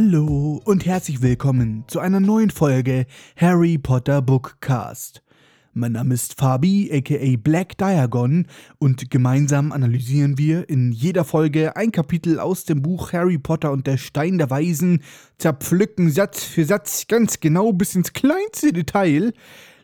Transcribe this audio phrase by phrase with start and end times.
[0.00, 3.04] Hallo und herzlich willkommen zu einer neuen Folge
[3.36, 5.24] Harry Potter Bookcast.
[5.72, 8.46] Mein Name ist Fabi, aka Black Diagon,
[8.78, 13.88] und gemeinsam analysieren wir in jeder Folge ein Kapitel aus dem Buch Harry Potter und
[13.88, 15.02] der Stein der Weisen,
[15.38, 19.32] zerpflücken Satz für Satz ganz genau bis ins kleinste Detail,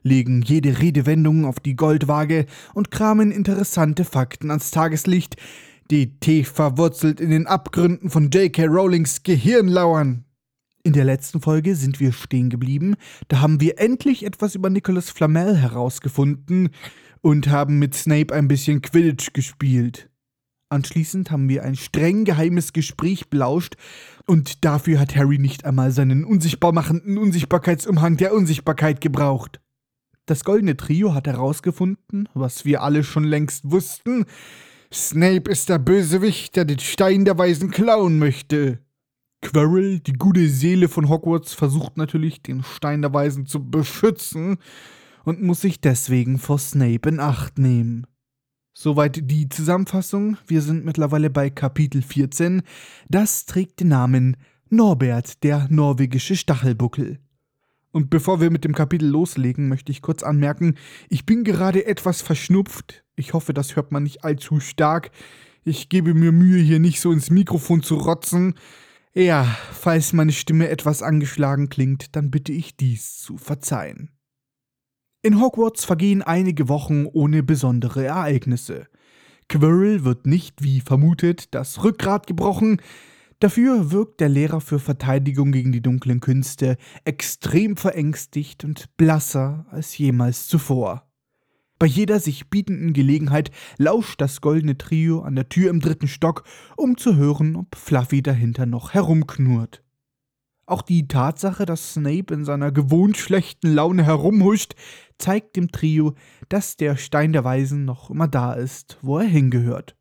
[0.04, 5.38] legen jede Redewendung auf die Goldwaage und kramen interessante Fakten ans Tageslicht,
[5.90, 8.66] die tief verwurzelt in den Abgründen von J.K.
[8.66, 10.24] Rowlings Gehirn lauern.
[10.82, 12.96] In der letzten Folge sind wir stehen geblieben,
[13.28, 16.70] da haben wir endlich etwas über Nicholas Flamel herausgefunden
[17.22, 20.10] und haben mit Snape ein bisschen Quidditch gespielt.
[20.68, 23.76] Anschließend haben wir ein streng geheimes Gespräch belauscht
[24.26, 29.60] und dafür hat Harry nicht einmal seinen unsichtbar machenden Unsichtbarkeitsumhang der Unsichtbarkeit gebraucht.
[30.26, 34.24] Das goldene Trio hat herausgefunden, was wir alle schon längst wussten,
[34.94, 38.78] Snape ist der Bösewicht, der den Stein der Weisen klauen möchte.
[39.42, 44.58] Quirrell, die gute Seele von Hogwarts, versucht natürlich, den Stein der Weisen zu beschützen
[45.24, 48.06] und muss sich deswegen vor Snape in Acht nehmen.
[48.72, 50.36] Soweit die Zusammenfassung.
[50.46, 52.62] Wir sind mittlerweile bei Kapitel 14.
[53.08, 54.36] Das trägt den Namen
[54.70, 57.18] Norbert, der norwegische Stachelbuckel.
[57.92, 60.74] Und bevor wir mit dem Kapitel loslegen, möchte ich kurz anmerken,
[61.08, 63.03] ich bin gerade etwas verschnupft.
[63.16, 65.10] Ich hoffe, das hört man nicht allzu stark.
[65.64, 68.54] Ich gebe mir Mühe, hier nicht so ins Mikrofon zu rotzen.
[69.14, 74.10] Ja, falls meine Stimme etwas angeschlagen klingt, dann bitte ich dies zu verzeihen.
[75.22, 78.88] In Hogwarts vergehen einige Wochen ohne besondere Ereignisse.
[79.48, 82.80] Quirrell wird nicht, wie vermutet, das Rückgrat gebrochen,
[83.40, 89.98] Dafür wirkt der Lehrer für Verteidigung gegen die dunklen Künste extrem verängstigt und blasser als
[89.98, 91.06] jemals zuvor.
[91.84, 96.44] Bei jeder sich bietenden Gelegenheit lauscht das goldene Trio an der Tür im dritten Stock,
[96.78, 99.84] um zu hören, ob Fluffy dahinter noch herumknurrt.
[100.64, 104.76] Auch die Tatsache, dass Snape in seiner gewohnt schlechten Laune herumhuscht,
[105.18, 106.14] zeigt dem Trio,
[106.48, 109.94] dass der Stein der Weisen noch immer da ist, wo er hingehört.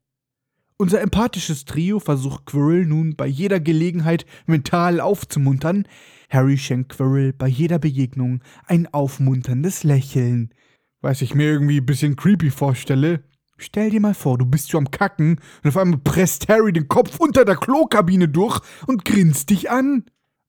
[0.78, 5.86] Unser empathisches Trio versucht Quirrell nun bei jeder Gelegenheit mental aufzumuntern.
[6.30, 10.54] Harry schenkt Quirrell bei jeder Begegnung ein aufmunterndes Lächeln.
[11.04, 13.26] Was ich mir irgendwie ein bisschen creepy vorstelle.
[13.58, 16.88] Stell dir mal vor, du bist schon am Kacken und auf einmal presst Harry den
[16.88, 20.06] Kopf unter der Klokabine durch und grinst dich an.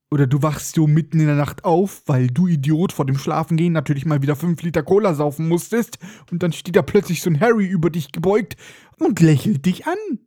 [0.09, 3.73] Oder du wachst so mitten in der Nacht auf, weil du Idiot vor dem Schlafengehen
[3.73, 5.99] natürlich mal wieder 5 Liter Cola saufen musstest
[6.31, 8.55] und dann steht da plötzlich so ein Harry über dich gebeugt
[8.97, 10.19] und lächelt dich an.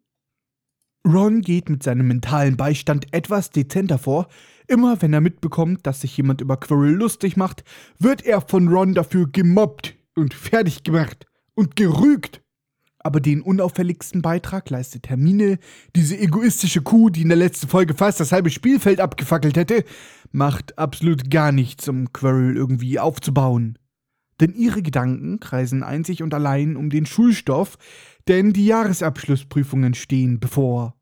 [1.07, 4.29] Ron geht mit seinem mentalen Beistand etwas dezenter vor.
[4.67, 7.65] Immer wenn er mitbekommt, dass sich jemand über Quirrell lustig macht,
[7.99, 12.43] wird er von Ron dafür gemobbt und fertig gemacht und gerügt.
[13.01, 15.59] Aber den unauffälligsten Beitrag leistet Hermine,
[15.95, 19.85] diese egoistische Kuh, die in der letzten Folge fast das halbe Spielfeld abgefackelt hätte,
[20.33, 23.79] macht absolut gar nichts, um Quirrell irgendwie aufzubauen.
[24.41, 27.79] Denn ihre Gedanken kreisen einzig und allein um den Schulstoff,
[28.27, 30.98] denn die Jahresabschlussprüfungen stehen bevor.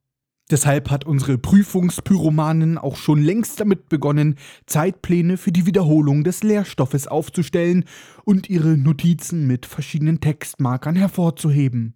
[0.49, 4.37] Deshalb hat unsere Prüfungspyromanin auch schon längst damit begonnen,
[4.67, 7.85] Zeitpläne für die Wiederholung des Lehrstoffes aufzustellen
[8.25, 11.95] und ihre Notizen mit verschiedenen Textmarkern hervorzuheben.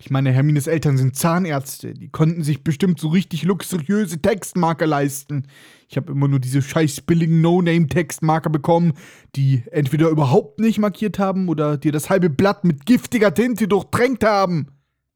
[0.00, 5.48] Ich meine, Hermines Eltern sind Zahnärzte, die konnten sich bestimmt so richtig luxuriöse Textmarker leisten.
[5.88, 8.92] Ich habe immer nur diese scheiß billigen No-Name-Textmarker bekommen,
[9.34, 14.24] die entweder überhaupt nicht markiert haben oder dir das halbe Blatt mit giftiger Tinte durchtränkt
[14.24, 14.68] haben.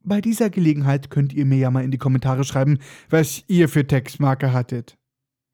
[0.05, 3.87] Bei dieser Gelegenheit könnt ihr mir ja mal in die Kommentare schreiben, was ihr für
[3.87, 4.97] Textmarker hattet.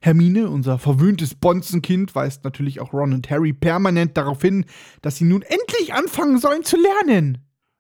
[0.01, 4.65] Hermine, unser verwöhntes Bonzenkind, weist natürlich auch Ron und Harry permanent darauf hin,
[5.03, 7.39] dass sie nun endlich anfangen sollen zu lernen.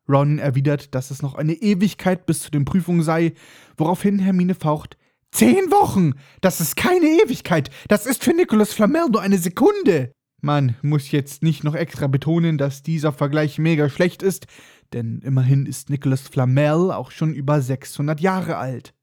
[0.09, 3.35] Ron erwidert, dass es noch eine Ewigkeit bis zu den Prüfungen sei,
[3.76, 4.97] woraufhin Hermine faucht,
[5.31, 6.15] Zehn Wochen!
[6.41, 7.70] Das ist keine Ewigkeit!
[7.88, 10.12] Das ist für Nicolas Flamel nur eine Sekunde!
[10.41, 14.47] Man muss jetzt nicht noch extra betonen, dass dieser Vergleich mega schlecht ist,
[14.93, 18.94] denn immerhin ist Nicholas Flamel auch schon über 600 Jahre alt.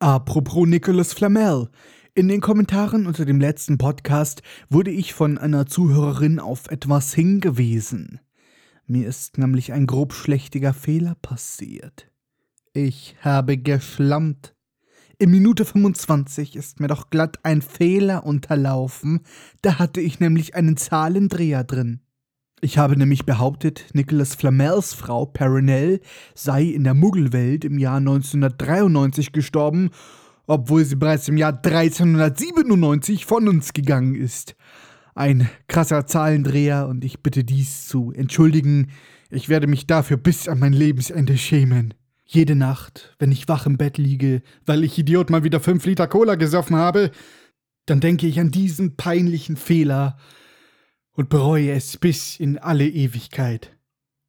[0.00, 1.70] Apropos Nicholas Flamel.
[2.14, 8.20] In den Kommentaren unter dem letzten Podcast wurde ich von einer Zuhörerin auf etwas hingewiesen.
[8.86, 12.10] Mir ist nämlich ein grobschlächtiger Fehler passiert.
[12.72, 14.54] Ich habe geschlammt.
[15.18, 19.20] In Minute 25 ist mir doch glatt ein Fehler unterlaufen,
[19.62, 22.00] da hatte ich nämlich einen Zahlendreher drin.
[22.60, 26.00] Ich habe nämlich behauptet, Nicholas Flamels Frau Perinell
[26.34, 29.90] sei in der Muggelwelt im Jahr 1993 gestorben,
[30.48, 34.56] obwohl sie bereits im Jahr 1397 von uns gegangen ist.
[35.14, 38.88] Ein krasser Zahlendreher und ich bitte dies zu entschuldigen.
[39.30, 41.94] Ich werde mich dafür bis an mein Lebensende schämen.
[42.24, 46.08] Jede Nacht, wenn ich wach im Bett liege, weil ich Idiot mal wieder 5 Liter
[46.08, 47.12] Cola gesoffen habe,
[47.86, 50.18] dann denke ich an diesen peinlichen Fehler
[51.18, 53.76] und bereue es bis in alle Ewigkeit.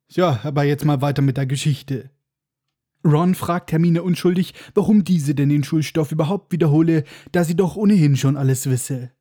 [0.09, 2.09] Ja, aber jetzt mal weiter mit der Geschichte.
[3.05, 8.17] Ron fragt Hermine unschuldig, warum diese denn den Schulstoff überhaupt wiederhole, da sie doch ohnehin
[8.17, 9.11] schon alles wisse.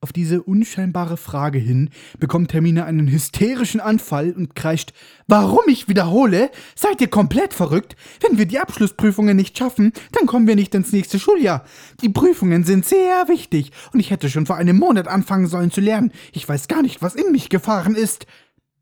[0.00, 1.90] Auf diese unscheinbare Frage hin
[2.20, 4.92] bekommt Hermine einen hysterischen Anfall und kreischt,
[5.26, 6.52] warum ich wiederhole?
[6.76, 7.96] Seid ihr komplett verrückt?
[8.20, 11.64] Wenn wir die Abschlussprüfungen nicht schaffen, dann kommen wir nicht ins nächste Schuljahr.
[12.00, 15.80] Die Prüfungen sind sehr wichtig und ich hätte schon vor einem Monat anfangen sollen zu
[15.80, 16.12] lernen.
[16.30, 18.26] Ich weiß gar nicht, was in mich gefahren ist.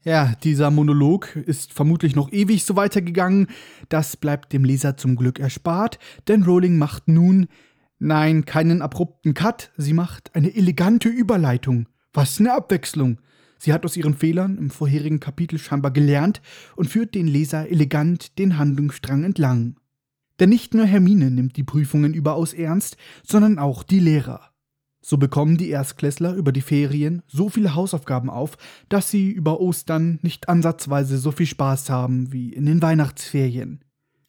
[0.04, 3.46] Ja, dieser Monolog ist vermutlich noch ewig so weitergegangen.
[3.88, 5.98] Das bleibt dem Leser zum Glück erspart,
[6.28, 7.48] denn Rowling macht nun
[7.98, 11.88] Nein, keinen abrupten Cut, sie macht eine elegante Überleitung.
[12.12, 13.20] Was eine Abwechslung.
[13.58, 16.42] Sie hat aus ihren Fehlern im vorherigen Kapitel scheinbar gelernt
[16.76, 19.76] und führt den Leser elegant den Handlungsstrang entlang.
[20.38, 24.52] Denn nicht nur Hermine nimmt die Prüfungen überaus ernst, sondern auch die Lehrer.
[25.00, 28.58] So bekommen die Erstklässler über die Ferien so viele Hausaufgaben auf,
[28.88, 33.80] dass sie über Ostern nicht ansatzweise so viel Spaß haben wie in den Weihnachtsferien.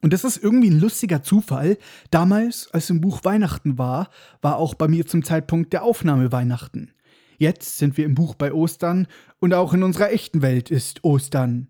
[0.08, 1.78] Und das ist irgendwie ein lustiger Zufall.
[2.12, 4.10] Damals, als im Buch Weihnachten war,
[4.42, 6.92] war auch bei mir zum Zeitpunkt der Aufnahme Weihnachten.
[7.38, 9.08] Jetzt sind wir im Buch bei Ostern
[9.40, 11.68] und auch in unserer echten Welt ist Ostern.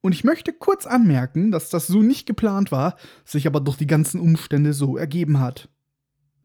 [0.00, 3.86] Und ich möchte kurz anmerken, dass das so nicht geplant war, sich aber durch die
[3.86, 5.68] ganzen Umstände so ergeben hat.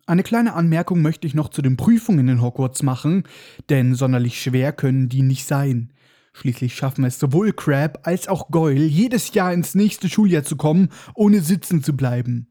[0.05, 3.23] Eine kleine Anmerkung möchte ich noch zu den Prüfungen in Hogwarts machen,
[3.71, 5.91] denn sonderlich schwer können die nicht sein.
[6.37, 10.89] Schließlich schaffen es sowohl Crab als auch Goyle, jedes Jahr ins nächste Schuljahr zu kommen,
[11.13, 12.47] ohne sitzen zu bleiben.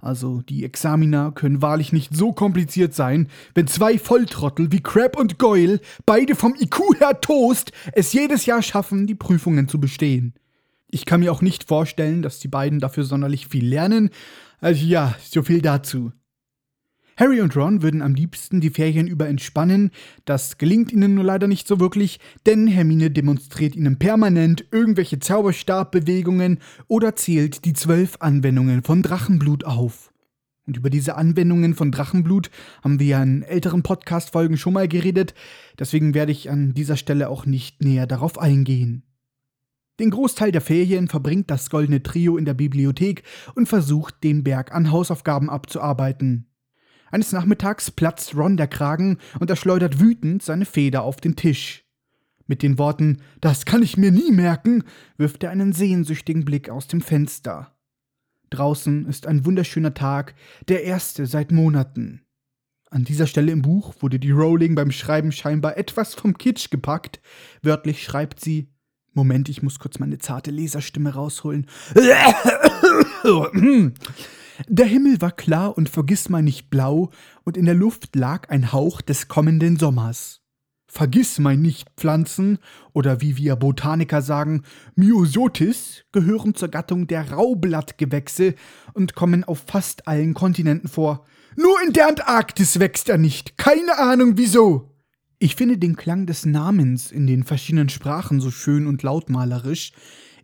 [0.00, 5.38] Also die Examiner können wahrlich nicht so kompliziert sein, wenn zwei Volltrottel wie Crab und
[5.38, 10.34] Goyle, beide vom IQ her Toast, es jedes Jahr schaffen, die Prüfungen zu bestehen.
[10.88, 14.10] Ich kann mir auch nicht vorstellen, dass die beiden dafür sonderlich viel lernen.
[14.60, 16.12] Also ja, so viel dazu.
[17.16, 19.90] Harry und Ron würden am liebsten die Ferien über entspannen,
[20.24, 26.58] das gelingt ihnen nur leider nicht so wirklich, denn Hermine demonstriert ihnen permanent irgendwelche Zauberstabbewegungen
[26.88, 30.12] oder zählt die zwölf Anwendungen von Drachenblut auf.
[30.66, 32.50] Und über diese Anwendungen von Drachenblut
[32.82, 35.34] haben wir ja in älteren Podcast-Folgen schon mal geredet,
[35.78, 39.04] deswegen werde ich an dieser Stelle auch nicht näher darauf eingehen.
[40.00, 43.22] Den Großteil der Ferien verbringt das goldene Trio in der Bibliothek
[43.54, 46.48] und versucht, den Berg an Hausaufgaben abzuarbeiten.
[47.14, 51.84] Eines Nachmittags platzt Ron der Kragen und er schleudert wütend seine Feder auf den Tisch.
[52.48, 54.82] Mit den Worten Das kann ich mir nie merken,
[55.16, 57.72] wirft er einen sehnsüchtigen Blick aus dem Fenster.
[58.50, 60.34] Draußen ist ein wunderschöner Tag,
[60.66, 62.22] der erste seit Monaten.
[62.90, 67.20] An dieser Stelle im Buch wurde die Rowling beim Schreiben scheinbar etwas vom Kitsch gepackt.
[67.62, 68.72] Wörtlich schreibt sie
[69.12, 71.68] Moment, ich muss kurz meine zarte Leserstimme rausholen.
[74.68, 77.10] Der Himmel war klar und vergissmeinnicht blau,
[77.44, 80.40] und in der Luft lag ein Hauch des kommenden Sommers.
[80.86, 82.58] Vergissmeinnicht Pflanzen
[82.92, 84.62] oder wie wir Botaniker sagen,
[84.94, 88.54] Myosotis gehören zur Gattung der Raublattgewächse
[88.92, 91.24] und kommen auf fast allen Kontinenten vor.
[91.56, 93.58] Nur in der Antarktis wächst er nicht.
[93.58, 94.94] Keine Ahnung wieso.
[95.40, 99.92] Ich finde den Klang des Namens in den verschiedenen Sprachen so schön und lautmalerisch.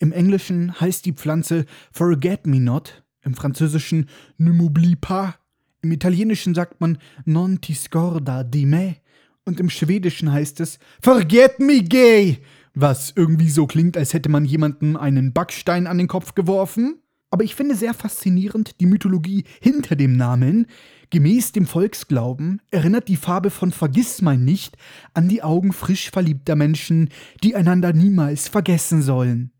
[0.00, 4.08] Im Englischen heißt die Pflanze Forget Me Not, im Französischen
[4.38, 5.34] Ne m'oublie pas,
[5.82, 8.96] im Italienischen sagt man Non ti scorda di me
[9.44, 12.38] und im Schwedischen heißt es Forget me gay,
[12.74, 17.00] was irgendwie so klingt, als hätte man jemandem einen Backstein an den Kopf geworfen.
[17.30, 20.66] Aber ich finde sehr faszinierend die Mythologie hinter dem Namen.
[21.10, 24.76] Gemäß dem Volksglauben erinnert die Farbe von Vergissmein nicht
[25.14, 27.08] an die Augen frisch verliebter Menschen,
[27.42, 29.52] die einander niemals vergessen sollen.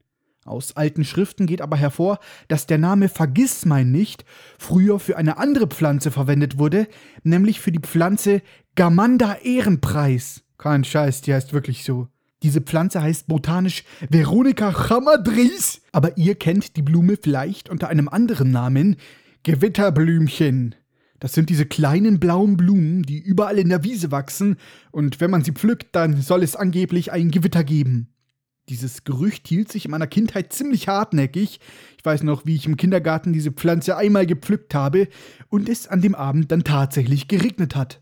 [0.51, 4.25] Aus alten Schriften geht aber hervor, dass der Name Vergissmein nicht
[4.59, 6.89] früher für eine andere Pflanze verwendet wurde,
[7.23, 8.43] nämlich für die Pflanze
[8.75, 10.43] Gamanda Ehrenpreis.
[10.59, 12.09] Kein Scheiß, die heißt wirklich so.
[12.43, 18.51] Diese Pflanze heißt botanisch Veronica chamadris, aber ihr kennt die Blume vielleicht unter einem anderen
[18.51, 18.97] Namen,
[19.45, 20.75] Gewitterblümchen.
[21.21, 24.57] Das sind diese kleinen blauen Blumen, die überall in der Wiese wachsen,
[24.91, 28.09] und wenn man sie pflückt, dann soll es angeblich ein Gewitter geben.
[28.71, 31.59] Dieses Gerücht hielt sich in meiner Kindheit ziemlich hartnäckig.
[31.99, 35.09] Ich weiß noch, wie ich im Kindergarten diese Pflanze einmal gepflückt habe
[35.49, 38.01] und es an dem Abend dann tatsächlich geregnet hat.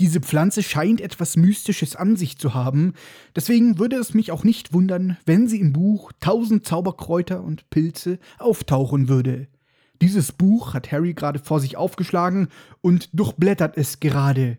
[0.00, 2.94] Diese Pflanze scheint etwas Mystisches an sich zu haben,
[3.36, 8.18] deswegen würde es mich auch nicht wundern, wenn sie im Buch Tausend Zauberkräuter und Pilze
[8.38, 9.48] auftauchen würde.
[10.00, 12.48] Dieses Buch hat Harry gerade vor sich aufgeschlagen
[12.80, 14.56] und durchblättert es gerade.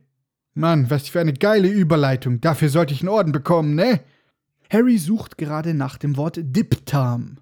[0.53, 2.39] Mann, was für eine geile Überleitung.
[2.39, 4.01] Dafür sollte ich einen Orden bekommen, ne?
[4.73, 7.37] Harry sucht gerade nach dem Wort Diptam.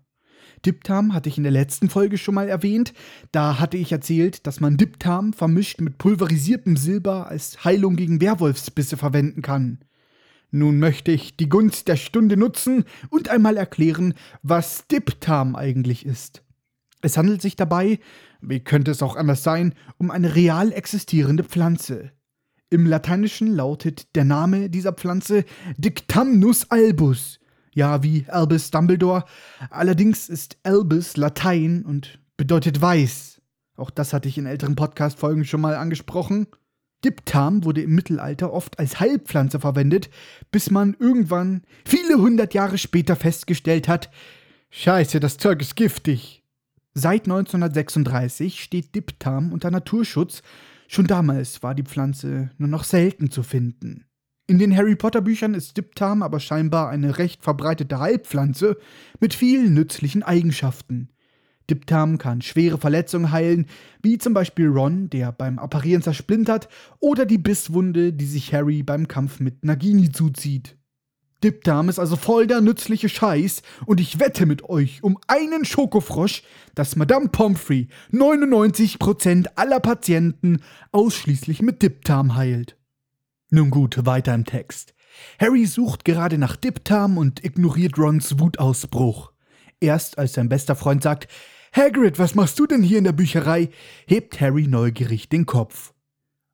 [0.65, 2.93] Diptam hatte ich in der letzten Folge schon mal erwähnt.
[3.31, 8.97] Da hatte ich erzählt, dass man Diptam vermischt mit pulverisiertem Silber als Heilung gegen Werwolfsbisse
[8.97, 9.79] verwenden kann.
[10.51, 16.43] Nun möchte ich die Gunst der Stunde nutzen und einmal erklären, was Diptam eigentlich ist.
[17.01, 17.99] Es handelt sich dabei,
[18.41, 22.11] wie könnte es auch anders sein, um eine real existierende Pflanze.
[22.73, 25.43] Im Lateinischen lautet der Name dieser Pflanze
[25.77, 27.41] Dictamnus albus,
[27.73, 29.25] ja wie Albus Dumbledore.
[29.69, 33.41] Allerdings ist Albus Latein und bedeutet weiß.
[33.75, 36.47] Auch das hatte ich in älteren Podcast-Folgen schon mal angesprochen.
[37.03, 40.09] Diptam wurde im Mittelalter oft als Heilpflanze verwendet,
[40.49, 44.09] bis man irgendwann, viele hundert Jahre später festgestellt hat,
[44.69, 46.45] Scheiße, das Zeug ist giftig.
[46.93, 50.41] Seit 1936 steht Diptam unter Naturschutz,
[50.91, 54.05] schon damals war die Pflanze nur noch selten zu finden.
[54.47, 58.77] In den Harry Potter Büchern ist Diptam aber scheinbar eine recht verbreitete Heilpflanze
[59.21, 61.09] mit vielen nützlichen Eigenschaften.
[61.69, 63.67] Diptam kann schwere Verletzungen heilen,
[64.03, 66.67] wie zum Beispiel Ron, der beim Apparieren zersplintert,
[66.99, 70.75] oder die Bisswunde, die sich Harry beim Kampf mit Nagini zuzieht.
[71.43, 76.43] Diptam ist also voll der nützliche Scheiß und ich wette mit euch um einen Schokofrosch,
[76.75, 82.77] dass Madame Pomfrey 99% aller Patienten ausschließlich mit Diptam heilt.
[83.49, 84.93] Nun gut, weiter im Text.
[85.39, 89.31] Harry sucht gerade nach Diptam und ignoriert Rons Wutausbruch.
[89.79, 91.27] Erst als sein bester Freund sagt,
[91.73, 93.69] Hagrid, was machst du denn hier in der Bücherei?
[94.05, 95.90] hebt Harry neugierig den Kopf.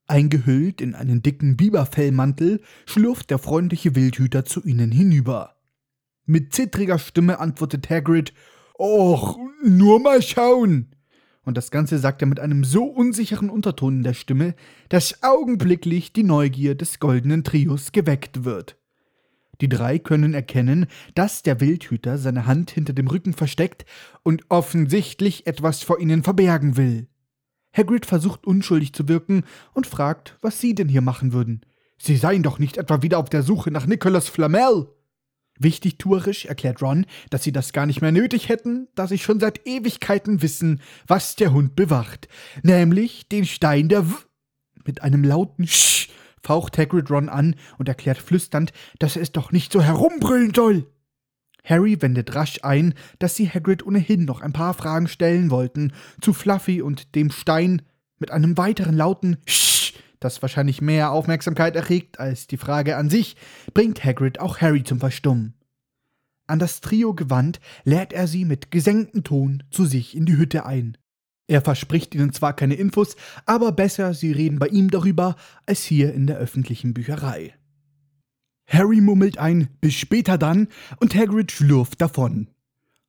[0.07, 5.57] Eingehüllt in einen dicken Biberfellmantel schlurft der freundliche Wildhüter zu ihnen hinüber.
[6.25, 8.33] Mit zittriger Stimme antwortet Hagrid,
[8.79, 10.95] Och, nur mal schauen.
[11.43, 14.55] Und das Ganze sagt er mit einem so unsicheren Unterton in der Stimme,
[14.89, 18.77] dass augenblicklich die Neugier des goldenen Trios geweckt wird.
[19.61, 20.85] Die drei können erkennen,
[21.15, 23.85] dass der Wildhüter seine Hand hinter dem Rücken versteckt
[24.23, 27.07] und offensichtlich etwas vor ihnen verbergen will.
[27.77, 29.43] Hagrid versucht unschuldig zu wirken
[29.73, 31.61] und fragt, was sie denn hier machen würden.
[31.97, 34.87] Sie seien doch nicht etwa wieder auf der Suche nach Nicholas Flamel.
[35.59, 39.39] Wichtig tuerisch erklärt Ron, dass sie das gar nicht mehr nötig hätten, da sie schon
[39.39, 42.27] seit Ewigkeiten wissen, was der Hund bewacht,
[42.61, 44.13] nämlich den Stein der W.
[44.85, 46.09] Mit einem lauten Sch
[46.43, 50.87] faucht Hagrid Ron an und erklärt flüsternd, dass er es doch nicht so herumbrüllen soll.
[51.67, 56.33] Harry wendet rasch ein, dass sie Hagrid ohnehin noch ein paar Fragen stellen wollten, zu
[56.33, 57.81] Fluffy und dem Stein,
[58.19, 63.35] mit einem weiteren lauten Sch, das wahrscheinlich mehr Aufmerksamkeit erregt als die Frage an sich,
[63.73, 65.53] bringt Hagrid auch Harry zum Verstummen.
[66.47, 70.65] An das Trio gewandt, lädt er sie mit gesenktem Ton zu sich in die Hütte
[70.65, 70.97] ein.
[71.47, 76.13] Er verspricht ihnen zwar keine Infos, aber besser, sie reden bei ihm darüber, als hier
[76.13, 77.53] in der öffentlichen Bücherei.
[78.67, 80.67] Harry mummelt ein Bis später dann
[80.99, 82.49] und Hagrid schlurft davon.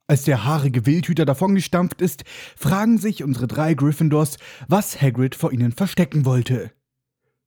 [0.06, 2.24] Als der haarige Wildhüter davongestampft ist,
[2.56, 6.72] fragen sich unsere drei Gryffindors, was Hagrid vor ihnen verstecken wollte.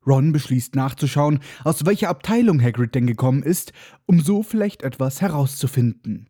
[0.05, 3.71] Ron beschließt nachzuschauen, aus welcher Abteilung Hagrid denn gekommen ist,
[4.05, 6.29] um so vielleicht etwas herauszufinden.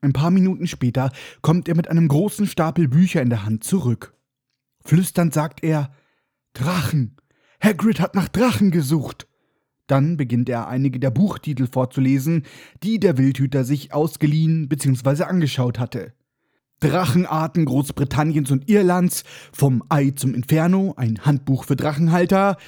[0.00, 1.10] Ein paar Minuten später
[1.42, 4.14] kommt er mit einem großen Stapel Bücher in der Hand zurück.
[4.84, 5.92] Flüsternd sagt er
[6.54, 7.16] Drachen.
[7.60, 9.26] Hagrid hat nach Drachen gesucht.
[9.86, 12.44] Dann beginnt er einige der Buchtitel vorzulesen,
[12.82, 15.24] die der Wildhüter sich ausgeliehen bzw.
[15.24, 16.12] angeschaut hatte.
[16.80, 22.58] Drachenarten Großbritanniens und Irlands, vom Ei zum Inferno, ein Handbuch für Drachenhalter.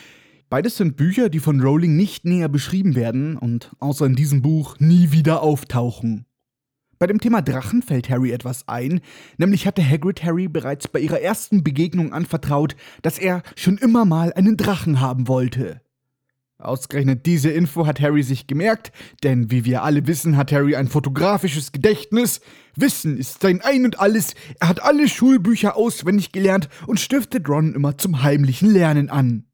[0.49, 4.77] Beides sind Bücher, die von Rowling nicht näher beschrieben werden und außer in diesem Buch
[4.79, 6.25] nie wieder auftauchen.
[6.99, 9.01] Bei dem Thema Drachen fällt Harry etwas ein,
[9.37, 14.33] nämlich hatte Hagrid Harry bereits bei ihrer ersten Begegnung anvertraut, dass er schon immer mal
[14.33, 15.81] einen Drachen haben wollte.
[16.61, 18.91] Ausgerechnet diese Info hat Harry sich gemerkt,
[19.23, 22.41] denn wie wir alle wissen, hat Harry ein fotografisches Gedächtnis.
[22.75, 27.75] Wissen ist sein Ein und alles, er hat alle Schulbücher auswendig gelernt und stiftet Ron
[27.77, 29.45] immer zum heimlichen Lernen an.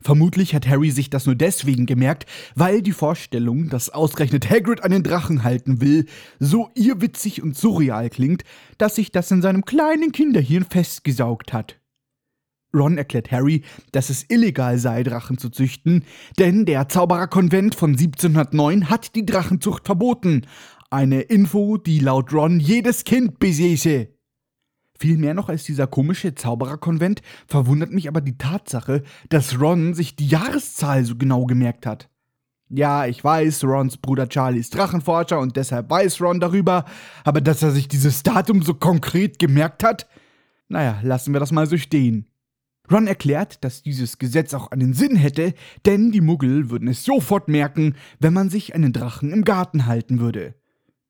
[0.00, 5.04] Vermutlich hat Harry sich das nur deswegen gemerkt, weil die Vorstellung, dass ausgerechnet Hagrid einen
[5.04, 6.06] Drachen halten will,
[6.40, 8.42] so irrwitzig und surreal klingt,
[8.78, 11.78] dass sich das in seinem kleinen Kinderhirn festgesaugt hat.
[12.74, 16.04] Ron erklärt Harry, dass es illegal sei, Drachen zu züchten,
[16.38, 20.42] denn der Zaubererkonvent von 1709 hat die Drachenzucht verboten.
[20.90, 24.08] Eine Info, die laut Ron jedes Kind besäße.
[24.98, 30.16] Viel mehr noch als dieser komische Zaubererkonvent verwundert mich aber die Tatsache, dass Ron sich
[30.16, 32.08] die Jahreszahl so genau gemerkt hat.
[32.68, 36.84] Ja, ich weiß, Rons Bruder Charlie ist Drachenforscher und deshalb weiß Ron darüber,
[37.24, 40.08] aber dass er sich dieses Datum so konkret gemerkt hat?
[40.68, 42.26] Naja, lassen wir das mal so stehen.
[42.90, 47.48] Ron erklärt, dass dieses Gesetz auch einen Sinn hätte, denn die Muggel würden es sofort
[47.48, 50.54] merken, wenn man sich einen Drachen im Garten halten würde.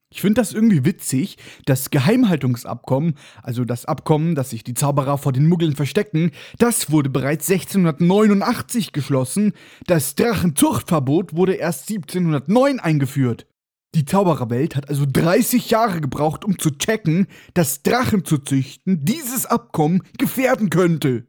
[0.09, 1.37] Ich finde das irgendwie witzig.
[1.65, 7.11] Das Geheimhaltungsabkommen, also das Abkommen, dass sich die Zauberer vor den Muggeln verstecken, das wurde
[7.11, 9.53] bereits 1689 geschlossen.
[9.87, 13.47] Das Drachenzuchtverbot wurde erst 1709 eingeführt.
[13.95, 19.47] Die Zaubererwelt hat also 30 Jahre gebraucht, um zu checken, dass Drachen zu züchten dieses
[19.47, 21.27] Abkommen gefährden könnte.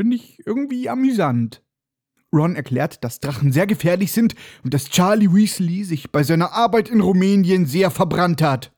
[0.00, 1.62] Finde ich irgendwie amüsant.
[2.32, 6.88] Ron erklärt, dass Drachen sehr gefährlich sind und dass Charlie Weasley sich bei seiner Arbeit
[6.88, 8.72] in Rumänien sehr verbrannt hat.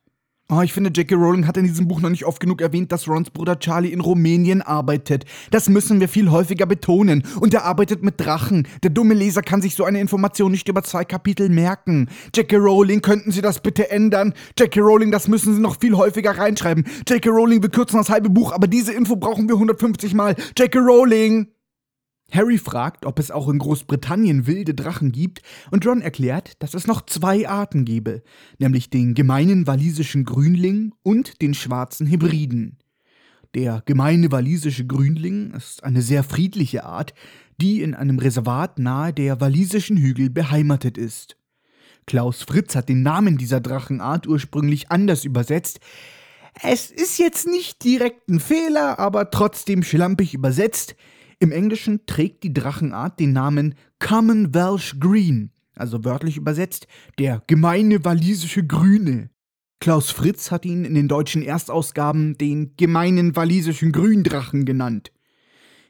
[0.54, 1.14] Oh, ich finde, J.K.
[1.14, 4.00] Rowling hat in diesem Buch noch nicht oft genug erwähnt, dass Rons Bruder Charlie in
[4.00, 5.24] Rumänien arbeitet.
[5.50, 7.22] Das müssen wir viel häufiger betonen.
[7.40, 8.68] Und er arbeitet mit Drachen.
[8.82, 12.10] Der dumme Leser kann sich so eine Information nicht über zwei Kapitel merken.
[12.36, 12.58] J.K.
[12.58, 14.34] Rowling, könnten Sie das bitte ändern?
[14.58, 14.78] J.K.
[14.80, 16.84] Rowling, das müssen Sie noch viel häufiger reinschreiben.
[17.08, 17.30] J.K.
[17.30, 20.36] Rowling, wir kürzen das halbe Buch, aber diese Info brauchen wir 150 Mal.
[20.58, 20.78] J.K.
[20.80, 21.51] Rowling!
[22.32, 26.86] Harry fragt, ob es auch in Großbritannien wilde Drachen gibt, und Ron erklärt, dass es
[26.86, 28.22] noch zwei Arten gebe,
[28.58, 32.78] nämlich den gemeinen walisischen Grünling und den schwarzen Hybriden.
[33.54, 37.12] Der gemeine walisische Grünling ist eine sehr friedliche Art,
[37.60, 41.36] die in einem Reservat nahe der walisischen Hügel beheimatet ist.
[42.06, 45.80] Klaus Fritz hat den Namen dieser Drachenart ursprünglich anders übersetzt.
[46.62, 50.96] Es ist jetzt nicht direkt ein Fehler, aber trotzdem schlampig übersetzt–
[51.42, 56.86] im Englischen trägt die Drachenart den Namen Common Welsh Green, also wörtlich übersetzt
[57.18, 59.28] der gemeine walisische Grüne.
[59.80, 65.10] Klaus Fritz hat ihn in den deutschen Erstausgaben den gemeinen walisischen Gründrachen genannt.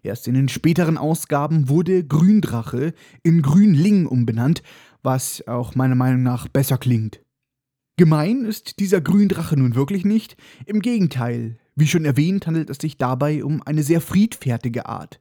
[0.03, 4.63] Erst in den späteren Ausgaben wurde Gründrache in Grünling umbenannt,
[5.03, 7.21] was auch meiner Meinung nach besser klingt.
[7.99, 12.97] Gemein ist dieser Gründrache nun wirklich nicht, im Gegenteil, wie schon erwähnt, handelt es sich
[12.97, 15.21] dabei um eine sehr friedfertige Art.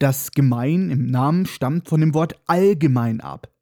[0.00, 3.52] Das Gemein im Namen stammt von dem Wort allgemein ab.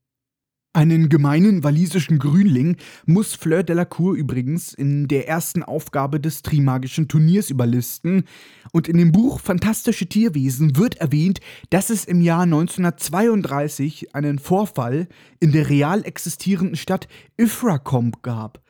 [0.75, 7.49] Einen gemeinen walisischen Grünling muss Fleur Delacour übrigens in der ersten Aufgabe des Trimagischen Turniers
[7.49, 8.25] überlisten
[8.73, 15.09] und in dem Buch Fantastische Tierwesen wird erwähnt, dass es im Jahr 1932 einen Vorfall
[15.41, 18.63] in der real existierenden Stadt Ifracombe gab.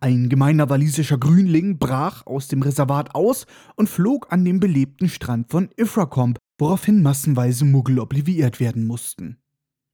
[0.00, 5.52] Ein gemeiner walisischer Grünling brach aus dem Reservat aus und flog an den belebten Strand
[5.52, 9.36] von Ifracombe, woraufhin massenweise Muggel obliviert werden mussten.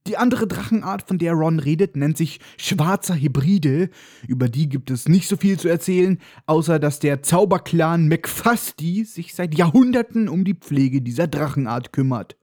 [0.07, 3.88] Die andere Drachenart, von der Ron redet, nennt sich Schwarzer Hybride.
[4.26, 9.35] Über die gibt es nicht so viel zu erzählen, außer dass der Zauberclan McFusty sich
[9.35, 12.37] seit Jahrhunderten um die Pflege dieser Drachenart kümmert.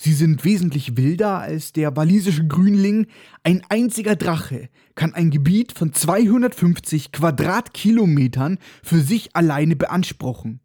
[0.00, 3.06] Sie sind wesentlich wilder als der walisische Grünling.
[3.44, 10.60] Ein einziger Drache kann ein Gebiet von 250 Quadratkilometern für sich alleine beanspruchen.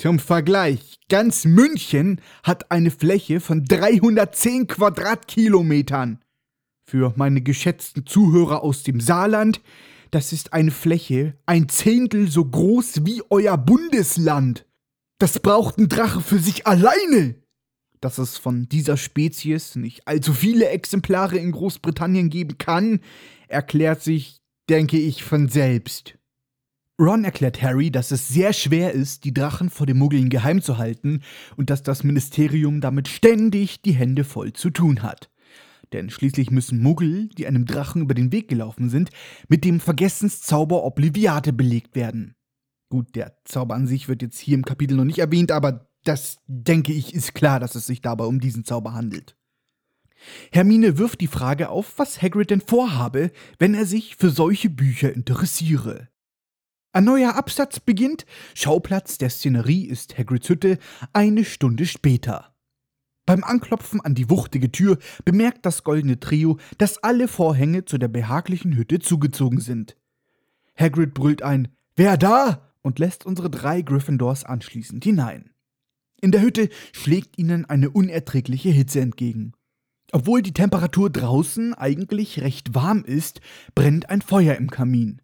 [0.00, 6.24] Zum Vergleich, ganz München hat eine Fläche von 310 Quadratkilometern.
[6.88, 9.60] Für meine geschätzten Zuhörer aus dem Saarland,
[10.10, 14.64] das ist eine Fläche ein Zehntel so groß wie euer Bundesland.
[15.18, 17.34] Das braucht ein Drache für sich alleine.
[18.00, 23.00] Dass es von dieser Spezies nicht allzu viele Exemplare in Großbritannien geben kann,
[23.48, 26.16] erklärt sich, denke ich, von selbst.
[27.00, 30.76] Ron erklärt Harry, dass es sehr schwer ist, die Drachen vor den Muggeln geheim zu
[30.76, 31.22] halten
[31.56, 35.30] und dass das Ministerium damit ständig die Hände voll zu tun hat.
[35.94, 39.08] Denn schließlich müssen Muggel, die einem Drachen über den Weg gelaufen sind,
[39.48, 42.34] mit dem Vergessenszauber Obliviate belegt werden.
[42.90, 46.38] Gut, der Zauber an sich wird jetzt hier im Kapitel noch nicht erwähnt, aber das,
[46.46, 49.36] denke ich, ist klar, dass es sich dabei um diesen Zauber handelt.
[50.52, 55.14] Hermine wirft die Frage auf, was Hagrid denn vorhabe, wenn er sich für solche Bücher
[55.14, 56.10] interessiere.
[56.92, 58.26] Ein neuer Absatz beginnt.
[58.54, 60.78] Schauplatz der Szenerie ist Hagrids Hütte
[61.12, 62.52] eine Stunde später.
[63.26, 68.08] Beim Anklopfen an die wuchtige Tür bemerkt das goldene Trio, dass alle Vorhänge zu der
[68.08, 69.96] behaglichen Hütte zugezogen sind.
[70.74, 72.72] Hagrid brüllt ein Wer da?
[72.82, 75.50] und lässt unsere drei Gryffindors anschließend hinein.
[76.20, 79.52] In der Hütte schlägt ihnen eine unerträgliche Hitze entgegen.
[80.12, 83.42] Obwohl die Temperatur draußen eigentlich recht warm ist,
[83.74, 85.20] brennt ein Feuer im Kamin.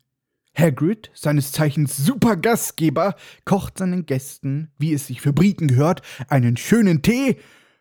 [0.56, 3.14] Hagrid, seines Zeichens super Gastgeber,
[3.44, 7.36] kocht seinen Gästen, wie es sich für Briten gehört, einen schönen Tee.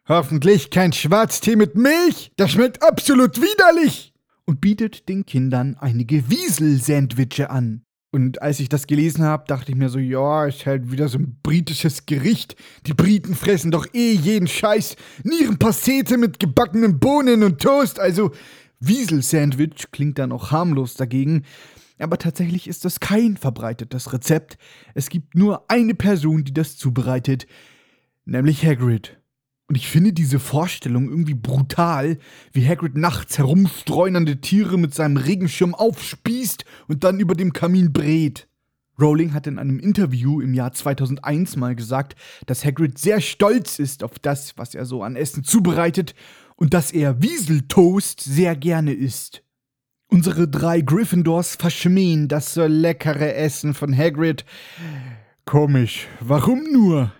[0.07, 4.13] Hoffentlich kein Schwarztee mit Milch, das schmeckt absolut widerlich.
[4.45, 7.81] Und bietet den Kindern einige Wiesel-Sandwiche an.
[8.11, 11.17] Und als ich das gelesen habe, dachte ich mir so, ja, ist halt wieder so
[11.17, 12.55] ein britisches Gericht.
[12.85, 14.95] Die Briten fressen doch eh jeden Scheiß.
[15.23, 17.99] Nierenpastete mit gebackenen Bohnen und Toast.
[17.99, 18.31] Also
[18.79, 21.43] Wiesel-Sandwich klingt dann auch harmlos dagegen.
[21.97, 24.57] Aber tatsächlich ist das kein verbreitetes Rezept.
[24.93, 27.47] Es gibt nur eine Person, die das zubereitet,
[28.25, 29.17] nämlich Hagrid.
[29.67, 32.19] Und ich finde diese Vorstellung irgendwie brutal,
[32.51, 38.47] wie Hagrid nachts herumstreunernde Tiere mit seinem Regenschirm aufspießt und dann über dem Kamin brät.
[38.99, 44.03] Rowling hat in einem Interview im Jahr 2001 mal gesagt, dass Hagrid sehr stolz ist
[44.03, 46.13] auf das, was er so an Essen zubereitet
[46.55, 49.44] und dass er Wieseltoast sehr gerne isst.
[50.07, 54.45] Unsere drei Gryffindors verschmähen das so leckere Essen von Hagrid.
[55.45, 57.11] Komisch, warum nur?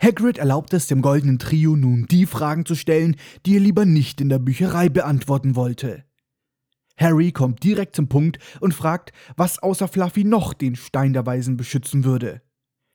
[0.00, 4.20] Hagrid erlaubt es dem goldenen Trio nun, die Fragen zu stellen, die er lieber nicht
[4.20, 6.04] in der Bücherei beantworten wollte.
[6.98, 11.56] Harry kommt direkt zum Punkt und fragt, was außer Fluffy noch den Stein der Weisen
[11.56, 12.42] beschützen würde.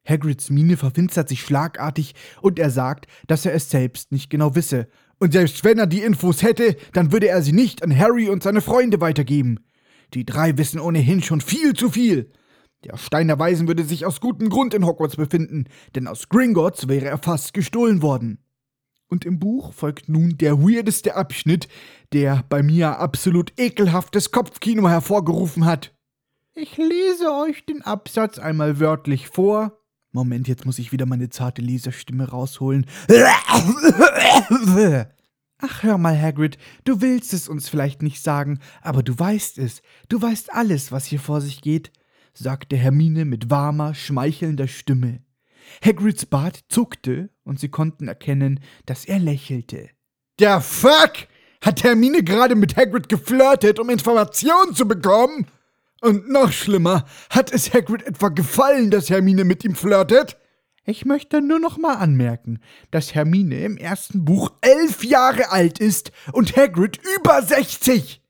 [0.06, 4.89] Hagrids Miene verfinstert sich schlagartig und er sagt, dass er es selbst nicht genau wisse.
[5.23, 8.43] Und selbst wenn er die Infos hätte, dann würde er sie nicht an Harry und
[8.43, 9.63] seine Freunde weitergeben.
[10.13, 12.29] Die drei wissen ohnehin schon viel zu viel.
[12.83, 15.63] Der Stein der Weisen würde sich aus gutem Grund in Hogwarts befinden,
[15.95, 18.39] denn aus Gringotts wäre er fast gestohlen worden.
[19.07, 21.69] Und im Buch folgt nun der weirdeste Abschnitt,
[22.12, 25.95] der bei mir absolut ekelhaftes Kopfkino hervorgerufen hat.
[26.53, 29.83] Ich lese euch den Absatz einmal wörtlich vor.
[30.13, 32.86] Moment, jetzt muss ich wieder meine zarte Leserstimme rausholen.
[35.58, 39.82] Ach, hör mal, Hagrid, du willst es uns vielleicht nicht sagen, aber du weißt es.
[40.10, 41.91] Du weißt alles, was hier vor sich geht,
[42.34, 45.21] sagte Hermine mit warmer, schmeichelnder Stimme.
[45.84, 49.89] Hagrids Bart zuckte und sie konnten erkennen, dass er lächelte.
[50.39, 51.28] Der Fuck!
[51.62, 55.47] Hat Hermine gerade mit Hagrid geflirtet, um Informationen zu bekommen?
[56.03, 60.35] Und noch schlimmer, hat es Hagrid etwa gefallen, dass Hermine mit ihm flirtet?
[60.83, 62.59] Ich möchte nur noch mal anmerken,
[62.91, 68.21] dass Hermine im ersten Buch elf Jahre alt ist und Hagrid über sechzig.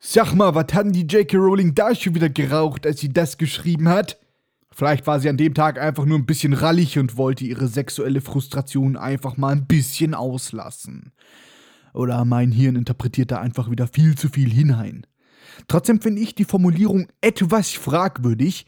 [0.00, 1.36] Sag mal, was hatten die J.K.
[1.36, 4.18] Rowling da schon wieder geraucht, als sie das geschrieben hat?
[4.72, 8.20] Vielleicht war sie an dem Tag einfach nur ein bisschen rallig und wollte ihre sexuelle
[8.20, 11.12] Frustration einfach mal ein bisschen auslassen.
[11.92, 15.06] Oder mein Hirn interpretiert da einfach wieder viel zu viel hinein.
[15.68, 18.66] Trotzdem finde ich die Formulierung etwas fragwürdig.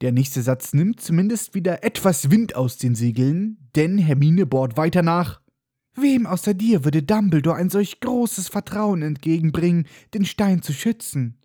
[0.00, 5.02] Der nächste Satz nimmt zumindest wieder etwas Wind aus den Segeln, denn Hermine bohrt weiter
[5.02, 5.40] nach.
[5.94, 11.38] Wem außer dir würde Dumbledore ein solch großes Vertrauen entgegenbringen, den Stein zu schützen?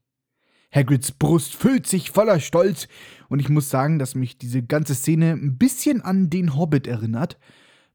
[0.72, 2.88] Hagrids Brust füllt sich voller Stolz,
[3.30, 7.40] und ich muss sagen, dass mich diese ganze Szene ein bisschen an den Hobbit erinnert.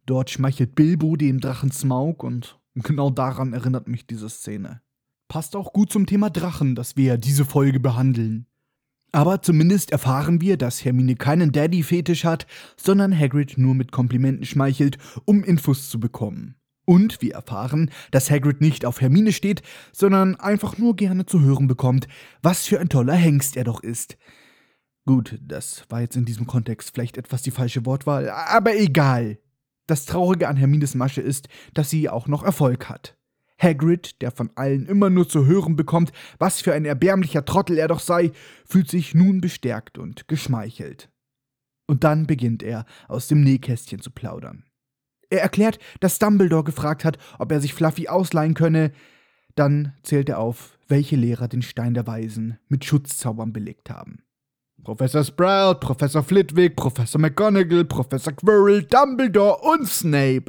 [0.07, 4.83] Dort schmeichelt Bilbo dem Drachen Smaug, und genau daran erinnert mich diese Szene.
[5.28, 8.46] Passt auch gut zum Thema Drachen, das wir ja diese Folge behandeln.
[9.12, 14.98] Aber zumindest erfahren wir, dass Hermine keinen Daddy-Fetisch hat, sondern Hagrid nur mit Komplimenten schmeichelt,
[15.24, 16.57] um Infos zu bekommen.
[16.85, 21.66] Und wir erfahren, dass Hagrid nicht auf Hermine steht, sondern einfach nur gerne zu hören
[21.66, 22.09] bekommt,
[22.42, 24.16] was für ein toller Hengst er doch ist.
[25.04, 29.38] Gut, das war jetzt in diesem Kontext vielleicht etwas die falsche Wortwahl, aber egal.
[29.88, 33.16] Das Traurige an Hermines Masche ist, dass sie auch noch Erfolg hat.
[33.59, 37.88] Hagrid, der von allen immer nur zu hören bekommt, was für ein erbärmlicher Trottel er
[37.88, 38.31] doch sei,
[38.66, 41.09] fühlt sich nun bestärkt und geschmeichelt.
[41.87, 44.64] Und dann beginnt er, aus dem Nähkästchen zu plaudern.
[45.31, 48.92] Er erklärt, dass Dumbledore gefragt hat, ob er sich Fluffy ausleihen könne.
[49.55, 54.22] Dann zählt er auf, welche Lehrer den Stein der Weisen mit Schutzzaubern belegt haben.
[54.84, 60.46] Professor Sprout, Professor Flitwick, Professor McGonagall, Professor Quirrell, Dumbledore und Snape.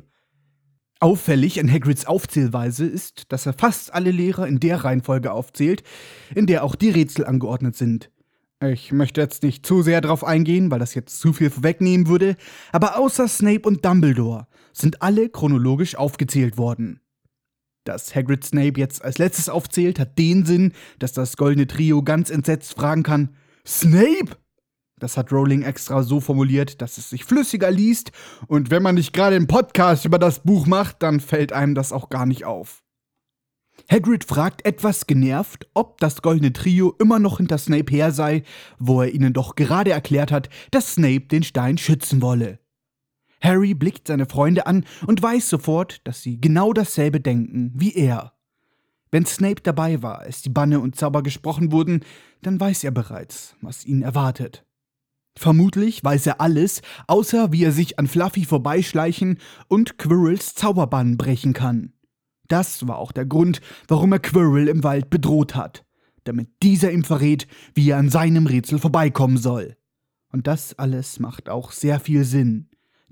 [1.01, 5.83] Auffällig an Hagrids Aufzählweise ist, dass er fast alle Lehrer in der Reihenfolge aufzählt,
[6.35, 8.11] in der auch die Rätsel angeordnet sind.
[8.61, 12.35] Ich möchte jetzt nicht zu sehr darauf eingehen, weil das jetzt zu viel vorwegnehmen würde,
[12.73, 16.99] aber außer Snape und Dumbledore sind alle chronologisch aufgezählt worden.
[17.85, 22.29] Dass Hagrid Snape jetzt als letztes aufzählt, hat den Sinn, dass das goldene Trio ganz
[22.29, 23.37] entsetzt fragen kann:
[23.69, 24.35] Snape?
[24.99, 28.11] Das hat Rowling extra so formuliert, dass es sich flüssiger liest
[28.47, 31.93] und wenn man nicht gerade einen Podcast über das Buch macht, dann fällt einem das
[31.93, 32.83] auch gar nicht auf.
[33.89, 38.43] Hagrid fragt etwas genervt, ob das goldene Trio immer noch hinter Snape her sei,
[38.79, 42.59] wo er ihnen doch gerade erklärt hat, dass Snape den Stein schützen wolle.
[43.39, 48.33] Harry blickt seine Freunde an und weiß sofort, dass sie genau dasselbe denken wie er.
[49.11, 52.01] Wenn Snape dabei war, als die Banne und Zauber gesprochen wurden,
[52.41, 54.65] dann weiß er bereits, was ihn erwartet.
[55.35, 61.53] Vermutlich weiß er alles, außer wie er sich an Fluffy vorbeischleichen und Quirrells Zauberbann brechen
[61.53, 61.93] kann.
[62.47, 65.85] Das war auch der Grund, warum er Quirrell im Wald bedroht hat,
[66.23, 69.77] damit dieser ihm verrät, wie er an seinem Rätsel vorbeikommen soll.
[70.31, 72.69] Und das alles macht auch sehr viel Sinn.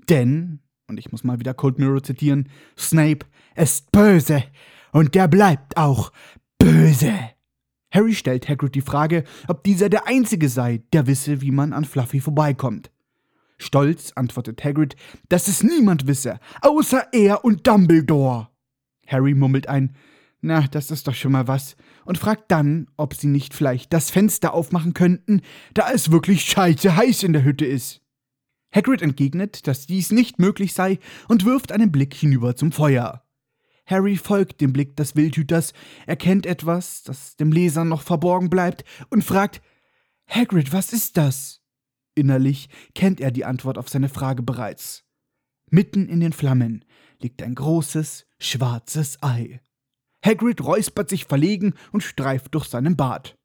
[0.08, 4.44] Denn, und ich muss mal wieder Cold Mirror zitieren, Snape ist böse
[4.92, 6.12] und der bleibt auch
[6.58, 7.12] böse.
[7.90, 11.84] Harry stellt Hagrid die Frage, ob dieser der Einzige sei, der wisse, wie man an
[11.84, 12.90] Fluffy vorbeikommt.
[13.56, 14.94] Stolz antwortet Hagrid,
[15.28, 18.48] dass es niemand wisse, außer er und Dumbledore.
[19.06, 19.96] Harry murmelt ein,
[20.40, 24.10] na, das ist doch schon mal was, und fragt dann, ob sie nicht vielleicht das
[24.10, 25.40] Fenster aufmachen könnten,
[25.74, 28.02] da es wirklich scheiße heiß in der Hütte ist.
[28.72, 33.24] Hagrid entgegnet, dass dies nicht möglich sei und wirft einen Blick hinüber zum Feuer.
[33.88, 35.72] Harry folgt dem Blick des Wildhüters,
[36.06, 39.62] erkennt etwas, das dem Leser noch verborgen bleibt, und fragt
[40.28, 41.62] Hagrid, was ist das?
[42.14, 45.04] Innerlich kennt er die Antwort auf seine Frage bereits.
[45.70, 46.84] Mitten in den Flammen
[47.20, 49.60] liegt ein großes, schwarzes Ei.
[50.24, 53.38] Hagrid räuspert sich verlegen und streift durch seinen Bart.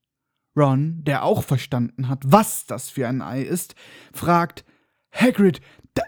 [0.58, 3.76] Ron, der auch verstanden hat, was das für ein Ei ist,
[4.12, 4.66] fragt
[5.14, 5.62] Hagrid,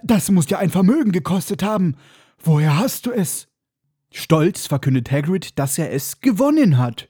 [0.03, 1.95] das muss ja ein Vermögen gekostet haben.
[2.37, 3.47] Woher hast du es?
[4.17, 7.09] Stolz verkündet Hagrid, dass er es gewonnen hat.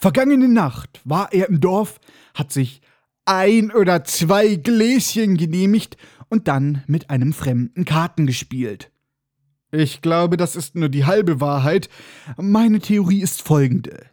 [0.00, 2.00] Vergangene Nacht war er im Dorf,
[2.34, 2.80] hat sich
[3.26, 5.98] ein oder zwei Gläschen genehmigt
[6.30, 8.90] und dann mit einem Fremden Karten gespielt.
[9.70, 11.90] Ich glaube, das ist nur die halbe Wahrheit.
[12.38, 14.06] Meine Theorie ist folgende.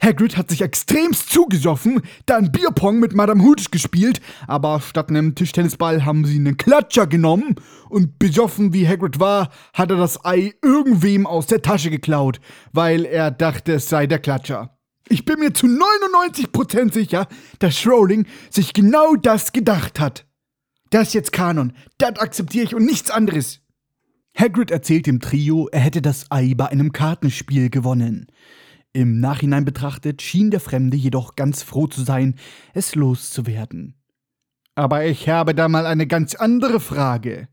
[0.00, 6.04] Hagrid hat sich extremst zugesoffen, dann Bierpong mit Madame Hooch gespielt, aber statt einem Tischtennisball
[6.04, 7.56] haben sie einen Klatscher genommen
[7.88, 12.40] und besoffen wie Hagrid war, hat er das Ei irgendwem aus der Tasche geklaut,
[12.72, 14.78] weil er dachte, es sei der Klatscher.
[15.08, 17.26] Ich bin mir zu 99% sicher,
[17.58, 20.26] dass Rowling sich genau das gedacht hat.
[20.90, 23.60] Das ist jetzt Kanon, das akzeptiere ich und nichts anderes.
[24.36, 28.28] Hagrid erzählt dem Trio, er hätte das Ei bei einem Kartenspiel gewonnen.
[28.98, 32.34] Im Nachhinein betrachtet schien der Fremde jedoch ganz froh zu sein,
[32.74, 33.94] es loszuwerden.
[34.74, 37.46] Aber ich habe da mal eine ganz andere Frage.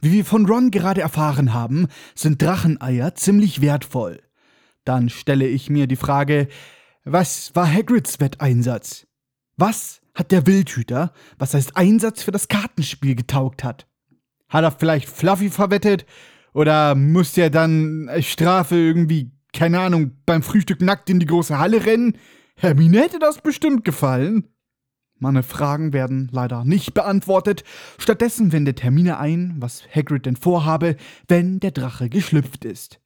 [0.00, 4.22] Wie wir von Ron gerade erfahren haben, sind Dracheneier ziemlich wertvoll.
[4.84, 6.46] Dann stelle ich mir die Frage,
[7.02, 9.08] was war Hagrids Wetteinsatz?
[9.56, 13.88] Was hat der Wildhüter, was als Einsatz für das Kartenspiel getaugt hat?
[14.48, 16.06] Hat er vielleicht Fluffy verwettet?
[16.52, 21.58] Oder musste er dann als Strafe irgendwie keine Ahnung, beim Frühstück nackt in die große
[21.58, 22.18] Halle rennen?
[22.56, 24.48] Hermine hätte das bestimmt gefallen.
[25.18, 27.64] Meine Fragen werden leider nicht beantwortet.
[27.98, 30.96] Stattdessen wendet Hermine ein, was Hagrid denn vorhabe,
[31.28, 33.00] wenn der Drache geschlüpft ist.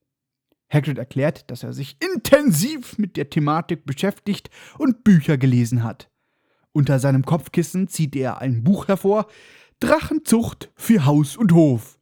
[0.71, 6.11] Hagrid erklärt, dass er sich intensiv mit der Thematik beschäftigt und Bücher gelesen hat.
[6.73, 9.27] Unter seinem Kopfkissen zieht er ein Buch hervor,
[9.81, 11.99] Drachenzucht für Haus und Hof.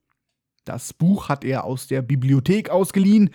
[0.65, 3.31] Das Buch hat er aus der Bibliothek ausgeliehen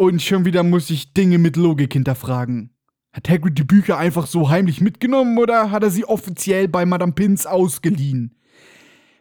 [0.00, 2.70] und schon wieder muss ich Dinge mit Logik hinterfragen.
[3.12, 7.12] Hat Hagrid die Bücher einfach so heimlich mitgenommen oder hat er sie offiziell bei Madame
[7.12, 8.34] Pins ausgeliehen?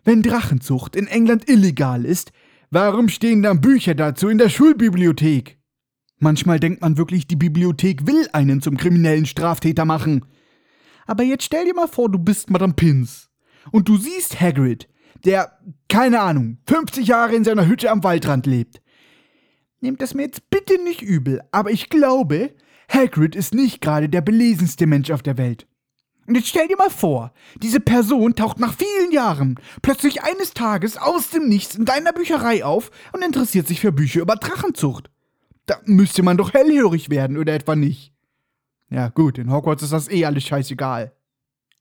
[0.06, 2.32] Wenn Drachenzucht in England illegal ist,
[2.72, 5.60] warum stehen dann Bücher dazu in der Schulbibliothek?
[6.18, 10.24] Manchmal denkt man wirklich, die Bibliothek will einen zum kriminellen Straftäter machen.
[11.06, 13.30] Aber jetzt stell dir mal vor, du bist Madame Pins
[13.74, 14.88] und du siehst Hagrid,
[15.26, 18.80] der, keine Ahnung, 50 Jahre in seiner Hütte am Waldrand lebt.
[19.82, 22.54] Nehmt es mir jetzt bitte nicht übel, aber ich glaube,
[22.92, 25.68] Hagrid ist nicht gerade der belesenste Mensch auf der Welt.
[26.28, 30.98] Und jetzt stell dir mal vor, diese Person taucht nach vielen Jahren plötzlich eines Tages
[30.98, 35.10] aus dem Nichts in deiner Bücherei auf und interessiert sich für Bücher über Drachenzucht.
[35.66, 38.14] Da müsste man doch hellhörig werden, oder etwa nicht?
[38.92, 41.14] Ja, gut, in Hogwarts ist das eh alles scheißegal.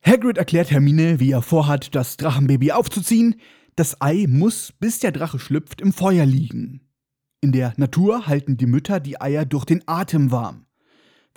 [0.02, 3.40] Hagrid erklärt Hermine, wie er vorhat, das Drachenbaby aufzuziehen.
[3.76, 6.87] Das Ei muss, bis der Drache schlüpft, im Feuer liegen.
[7.40, 10.66] In der Natur halten die Mütter die Eier durch den Atem warm.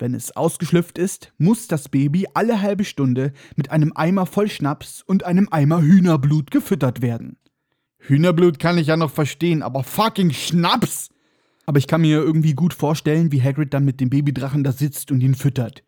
[0.00, 5.04] Wenn es ausgeschlüpft ist, muss das Baby alle halbe Stunde mit einem Eimer voll Schnaps
[5.06, 7.36] und einem Eimer Hühnerblut gefüttert werden.
[7.98, 11.10] Hühnerblut kann ich ja noch verstehen, aber fucking Schnaps!
[11.66, 15.12] Aber ich kann mir irgendwie gut vorstellen, wie Hagrid dann mit dem Babydrachen da sitzt
[15.12, 15.84] und ihn füttert.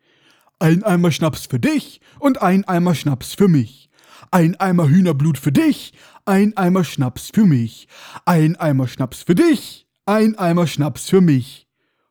[0.59, 3.89] Ein Eimer Schnaps für dich und ein Eimer Schnaps für mich.
[4.31, 5.91] Ein Eimer Hühnerblut für dich,
[6.23, 7.89] ein Eimer Schnaps für mich.
[8.23, 11.67] Ein Eimer Schnaps für dich, ein Eimer Schnaps für mich.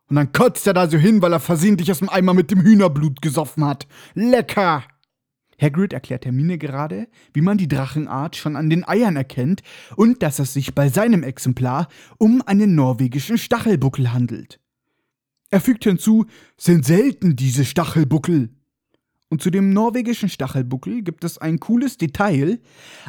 [0.09, 2.61] Und dann kotzt er da so hin, weil er versehentlich aus dem Eimer mit dem
[2.61, 3.87] Hühnerblut gesoffen hat.
[4.15, 4.85] Lecker!
[5.61, 9.63] Hagrid erklärt Hermine gerade, wie man die Drachenart schon an den Eiern erkennt
[9.97, 14.61] und dass es sich bei seinem Exemplar um einen norwegischen Stachelbuckel handelt.
[15.51, 16.27] Er fügt hinzu,
[16.57, 18.51] sind selten diese Stachelbuckel.
[19.29, 22.61] Und zu dem norwegischen Stachelbuckel gibt es ein cooles Detail.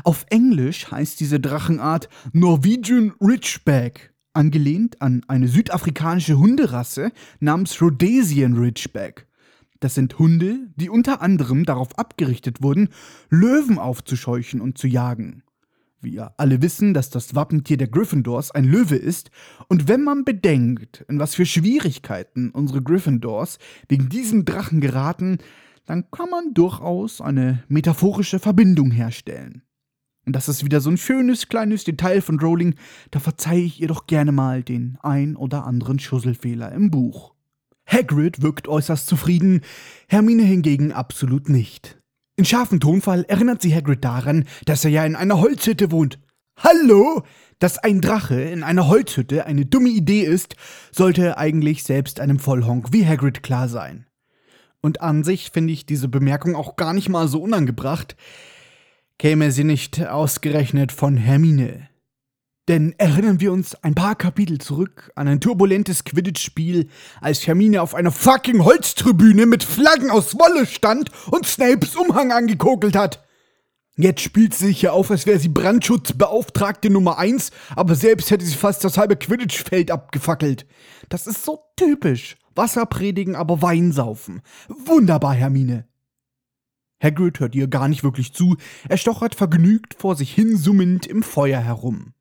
[0.03, 9.27] Auf Englisch heißt diese Drachenart Norwegian Ridgeback angelehnt an eine südafrikanische Hunderasse namens Rhodesian Ridgeback.
[9.79, 12.89] Das sind Hunde, die unter anderem darauf abgerichtet wurden,
[13.29, 15.43] Löwen aufzuscheuchen und zu jagen.
[16.01, 19.31] Wir alle wissen, dass das Wappentier der Gryffindors ein Löwe ist,
[19.67, 23.57] und wenn man bedenkt, in was für Schwierigkeiten unsere Gryffindors
[23.89, 25.39] wegen diesem Drachen geraten,
[25.85, 29.63] dann kann man durchaus eine metaphorische Verbindung herstellen.
[30.25, 32.75] Und das ist wieder so ein schönes kleines Detail von Rowling,
[33.11, 37.33] da verzeihe ich ihr doch gerne mal den ein oder anderen Schusselfehler im Buch.
[37.87, 39.61] Hagrid wirkt äußerst zufrieden,
[40.07, 42.01] Hermine hingegen absolut nicht.
[42.35, 46.19] In scharfem Tonfall erinnert sie Hagrid daran, dass er ja in einer Holzhütte wohnt.
[46.57, 47.23] Hallo?
[47.59, 50.55] Dass ein Drache in einer Holzhütte eine dumme Idee ist,
[50.91, 54.07] sollte eigentlich selbst einem Vollhonk wie Hagrid klar sein.
[54.81, 58.17] Und an sich finde ich diese Bemerkung auch gar nicht mal so unangebracht,
[59.17, 61.89] käme sie nicht ausgerechnet von Hermine.
[62.67, 66.89] Denn erinnern wir uns ein paar Kapitel zurück an ein turbulentes Quidditch-Spiel,
[67.21, 72.95] als Hermine auf einer fucking Holztribüne mit Flaggen aus Wolle stand und Snapes Umhang angekokelt
[72.95, 73.23] hat.
[73.97, 78.43] Jetzt spielt sie sich ja auf, als wäre sie Brandschutzbeauftragte Nummer 1, aber selbst hätte
[78.43, 80.65] sie fast das halbe Quidditch-Feld abgefackelt.
[81.07, 82.35] Das ist so typisch.
[82.55, 84.41] Wasser predigen, aber Wein saufen.
[84.67, 85.87] Wunderbar, Hermine.
[87.01, 91.23] Hagrid hört ihr gar nicht wirklich zu, er stochert vergnügt vor sich hin summend im
[91.23, 92.13] Feuer herum.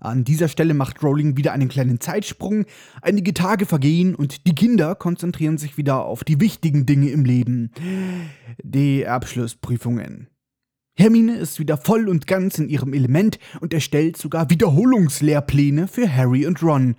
[0.00, 2.66] An dieser Stelle macht Rowling wieder einen kleinen Zeitsprung,
[3.00, 7.70] einige Tage vergehen und die Kinder konzentrieren sich wieder auf die wichtigen Dinge im Leben.
[8.62, 10.28] Die Abschlussprüfungen.
[10.98, 16.46] Hermine ist wieder voll und ganz in ihrem Element und erstellt sogar Wiederholungslehrpläne für Harry
[16.46, 16.96] und Ron,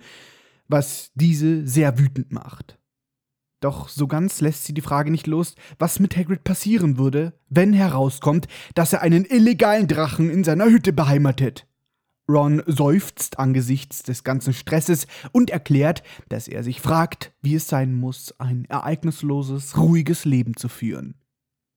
[0.68, 2.77] was diese sehr wütend macht.
[3.60, 7.72] Doch so ganz lässt sie die Frage nicht los, was mit Hagrid passieren würde, wenn
[7.72, 11.66] herauskommt, dass er einen illegalen Drachen in seiner Hütte beheimatet.
[12.28, 17.94] Ron seufzt angesichts des ganzen Stresses und erklärt, dass er sich fragt, wie es sein
[17.94, 21.14] muss, ein ereignisloses, ruhiges Leben zu führen.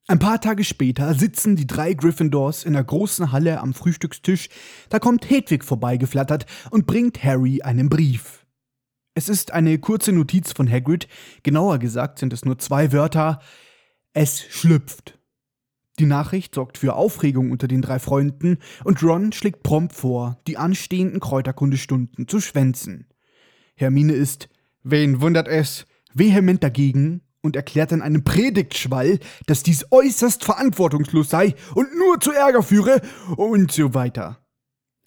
[0.08, 4.50] Ein paar Tage später sitzen die drei Gryffindors in der großen Halle am Frühstückstisch,
[4.89, 8.40] da kommt Hedwig vorbeigeflattert und bringt Harry einen Brief.
[9.13, 11.08] Es ist eine kurze Notiz von Hagrid,
[11.43, 13.41] genauer gesagt sind es nur zwei Wörter,
[14.13, 15.19] es schlüpft.
[16.00, 20.58] Die Nachricht sorgt für Aufregung unter den drei Freunden und Ron schlägt prompt vor, die
[20.58, 23.08] anstehenden Kräuterkundestunden zu schwänzen.
[23.76, 24.47] Hermine ist,
[24.84, 31.56] wen wundert es, vehement dagegen und erklärt in einem Predigtschwall, dass dies äußerst verantwortungslos sei
[31.76, 33.02] und nur zu Ärger führe
[33.36, 34.40] und so weiter.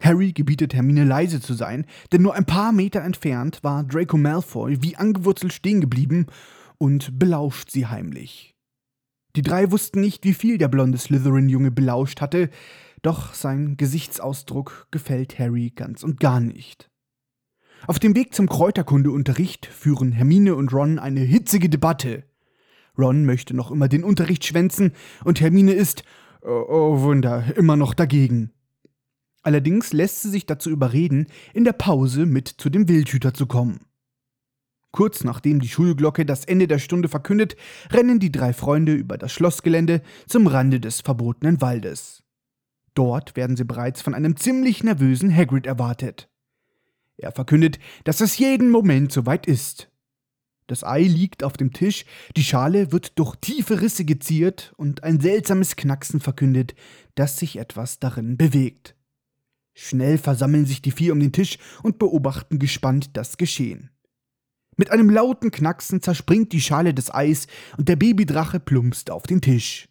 [0.04, 4.82] Harry gebietet Hermine leise zu sein, denn nur ein paar Meter entfernt war Draco Malfoy
[4.82, 6.26] wie angewurzelt stehen geblieben
[6.76, 8.54] und belauscht sie heimlich.
[9.34, 12.50] Die drei wussten nicht, wie viel der blonde Slytherin-Junge belauscht hatte,
[13.02, 16.90] doch sein Gesichtsausdruck gefällt Harry ganz und gar nicht.
[17.86, 22.24] Auf dem Weg zum Kräuterkundeunterricht führen Hermine und Ron eine hitzige Debatte.
[22.96, 24.92] Ron möchte noch immer den Unterricht schwänzen
[25.24, 26.04] und Hermine ist,
[26.42, 28.52] oh, oh Wunder, immer noch dagegen.
[29.44, 33.80] Allerdings lässt sie sich dazu überreden, in der Pause mit zu dem Wildhüter zu kommen.
[34.90, 37.56] Kurz nachdem die Schulglocke das Ende der Stunde verkündet,
[37.90, 42.22] rennen die drei Freunde über das Schlossgelände zum Rande des verbotenen Waldes.
[42.94, 46.30] Dort werden sie bereits von einem ziemlich nervösen Hagrid erwartet.
[47.16, 49.90] Er verkündet, dass es jeden Moment soweit ist.
[50.68, 55.20] Das Ei liegt auf dem Tisch, die Schale wird durch tiefe Risse geziert und ein
[55.20, 56.74] seltsames Knacksen verkündet,
[57.14, 58.94] dass sich etwas darin bewegt.
[59.74, 63.90] Schnell versammeln sich die vier um den Tisch und beobachten gespannt das Geschehen.
[64.76, 69.40] Mit einem lauten Knacksen zerspringt die Schale des Eis und der Babydrache plumpst auf den
[69.40, 69.88] Tisch.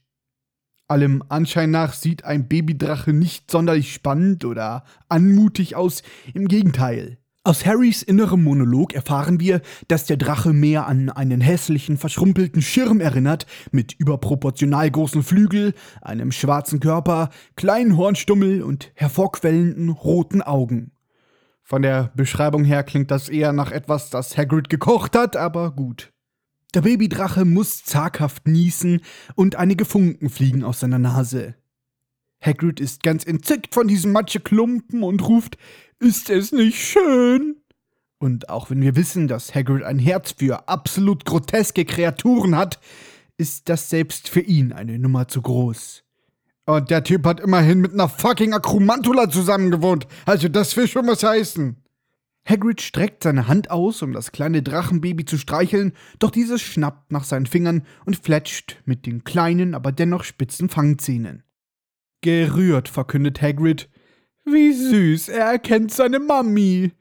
[0.87, 7.17] Allem Anschein nach sieht ein Babydrache nicht sonderlich spannend oder anmutig aus, im Gegenteil.
[7.45, 13.01] Aus Harrys innerem Monolog erfahren wir, dass der Drache mehr an einen hässlichen, verschrumpelten Schirm
[13.01, 20.91] erinnert, mit überproportional großen Flügel, einem schwarzen Körper, kleinen Hornstummel und hervorquellenden roten Augen.
[21.63, 26.13] Von der Beschreibung her klingt das eher nach etwas, das Hagrid gekocht hat, aber gut.
[26.73, 29.01] Der Babydrache muss zaghaft niesen
[29.35, 31.55] und einige Funken fliegen aus seiner Nase.
[32.43, 35.57] Hagrid ist ganz entzückt von diesem Matscheklumpen und ruft,
[35.99, 37.57] ist es nicht schön?
[38.19, 42.79] Und auch wenn wir wissen, dass Hagrid ein Herz für absolut groteske Kreaturen hat,
[43.37, 46.03] ist das selbst für ihn eine Nummer zu groß.
[46.65, 50.07] Und der Typ hat immerhin mit einer fucking Akromantula zusammengewohnt.
[50.25, 51.77] Also das will schon was heißen.
[52.47, 57.23] Hagrid streckt seine Hand aus, um das kleine Drachenbaby zu streicheln, doch dieses schnappt nach
[57.23, 61.43] seinen Fingern und fletscht mit den kleinen, aber dennoch spitzen Fangzähnen.
[62.23, 63.89] Gerührt verkündet Hagrid,
[64.45, 66.93] wie süß, er erkennt seine Mami.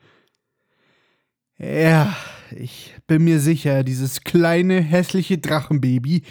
[1.58, 2.14] Ja,
[2.50, 6.24] ich bin mir sicher, dieses kleine, hässliche Drachenbaby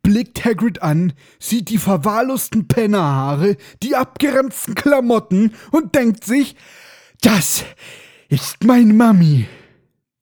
[0.00, 6.54] blickt Hagrid an, sieht die verwahrlosten Pennerhaare, die abgeranzten Klamotten und denkt sich,
[7.22, 7.64] das
[8.28, 9.46] ist meine Mami.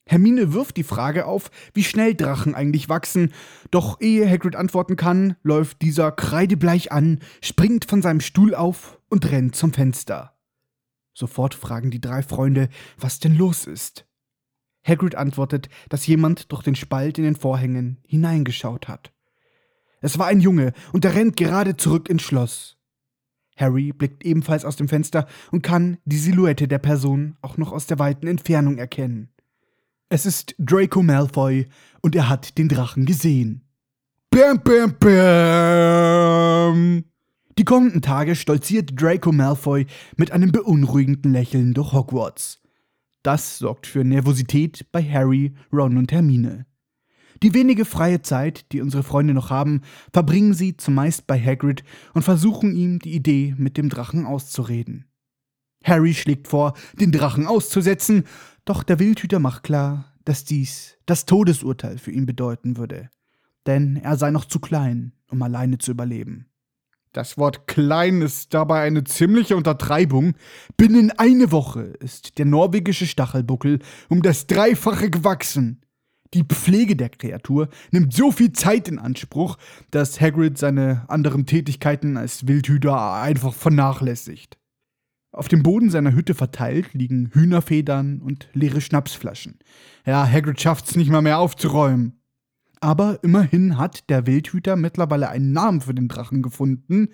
[0.07, 3.33] Hermine wirft die Frage auf, wie schnell Drachen eigentlich wachsen,
[3.71, 9.31] doch ehe Hagrid antworten kann, läuft dieser kreidebleich an, springt von seinem Stuhl auf und
[9.31, 10.35] rennt zum Fenster.
[11.15, 14.07] Sofort fragen die drei Freunde, was denn los ist.
[14.87, 19.13] Hagrid antwortet, dass jemand durch den Spalt in den Vorhängen hineingeschaut hat.
[20.03, 22.77] Es war ein Junge, und er rennt gerade zurück ins Schloss.
[23.57, 27.87] Harry blickt ebenfalls aus dem Fenster und kann die Silhouette der Person auch noch aus
[27.87, 29.31] der weiten Entfernung erkennen.
[30.15, 31.67] Es ist Draco Malfoy
[32.01, 33.65] und er hat den Drachen gesehen.
[34.31, 37.05] Bam, bam, bam!
[37.59, 39.87] Die kommenden Tage stolziert Draco Malfoy
[40.17, 42.63] mit einem beunruhigenden Lächeln durch Hogwarts.
[43.25, 46.67] Das sorgt für Nervosität bei Harry, Ron und Hermine.
[47.43, 49.81] Die wenige freie Zeit, die unsere Freunde noch haben,
[50.13, 55.07] verbringen sie zumeist bei Hagrid und versuchen ihm die Idee mit dem Drachen auszureden.
[55.85, 58.25] Harry schlägt vor, den Drachen auszusetzen,
[58.65, 63.11] doch der Wildhüter macht klar, dass dies das Todesurteil für ihn bedeuten würde,
[63.67, 66.47] denn er sei noch zu klein, um alleine zu überleben.
[67.13, 70.35] Das Wort klein ist dabei eine ziemliche Untertreibung.
[70.77, 75.81] Binnen eine Woche ist der norwegische Stachelbuckel um das Dreifache gewachsen.
[76.35, 79.57] Die Pflege der Kreatur nimmt so viel Zeit in Anspruch,
[79.93, 84.59] dass Hagrid seine anderen Tätigkeiten als Wildhüter einfach vernachlässigt.
[85.35, 89.59] Auf dem Boden seiner Hütte verteilt liegen Hühnerfedern und leere Schnapsflaschen.
[90.07, 92.21] Ja, Hagrid schafft's nicht mal mehr aufzuräumen.
[92.81, 97.09] Aber immerhin hat der Wildhüter mittlerweile einen Namen für den Drachen gefunden,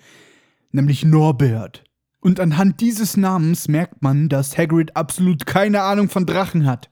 [0.71, 1.83] nämlich Norbert.
[2.19, 6.91] Und anhand dieses Namens merkt man, dass Hagrid absolut keine Ahnung von Drachen hat.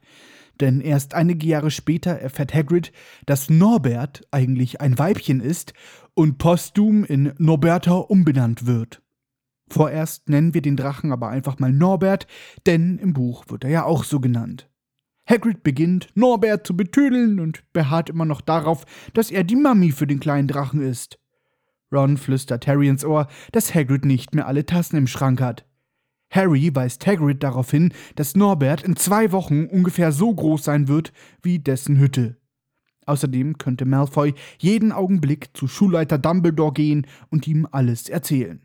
[0.60, 2.92] Denn erst einige Jahre später erfährt Hagrid,
[3.28, 5.74] dass Norbert eigentlich ein Weibchen ist
[6.16, 9.04] und posthum in Norberta umbenannt wird.
[9.70, 12.28] Vorerst nennen wir den Drachen aber einfach mal Norbert,
[12.66, 14.70] denn im Buch wird er ja auch so genannt.
[15.30, 20.08] Hagrid beginnt, Norbert zu betüdeln und beharrt immer noch darauf, dass er die Mami für
[20.08, 21.20] den kleinen Drachen ist.
[21.92, 25.66] Ron flüstert Harry ins Ohr, dass Hagrid nicht mehr alle Tassen im Schrank hat.
[26.32, 31.12] Harry weist Hagrid darauf hin, dass Norbert in zwei Wochen ungefähr so groß sein wird
[31.42, 32.38] wie dessen Hütte.
[33.06, 38.62] Außerdem könnte Malfoy jeden Augenblick zu Schulleiter Dumbledore gehen und ihm alles erzählen.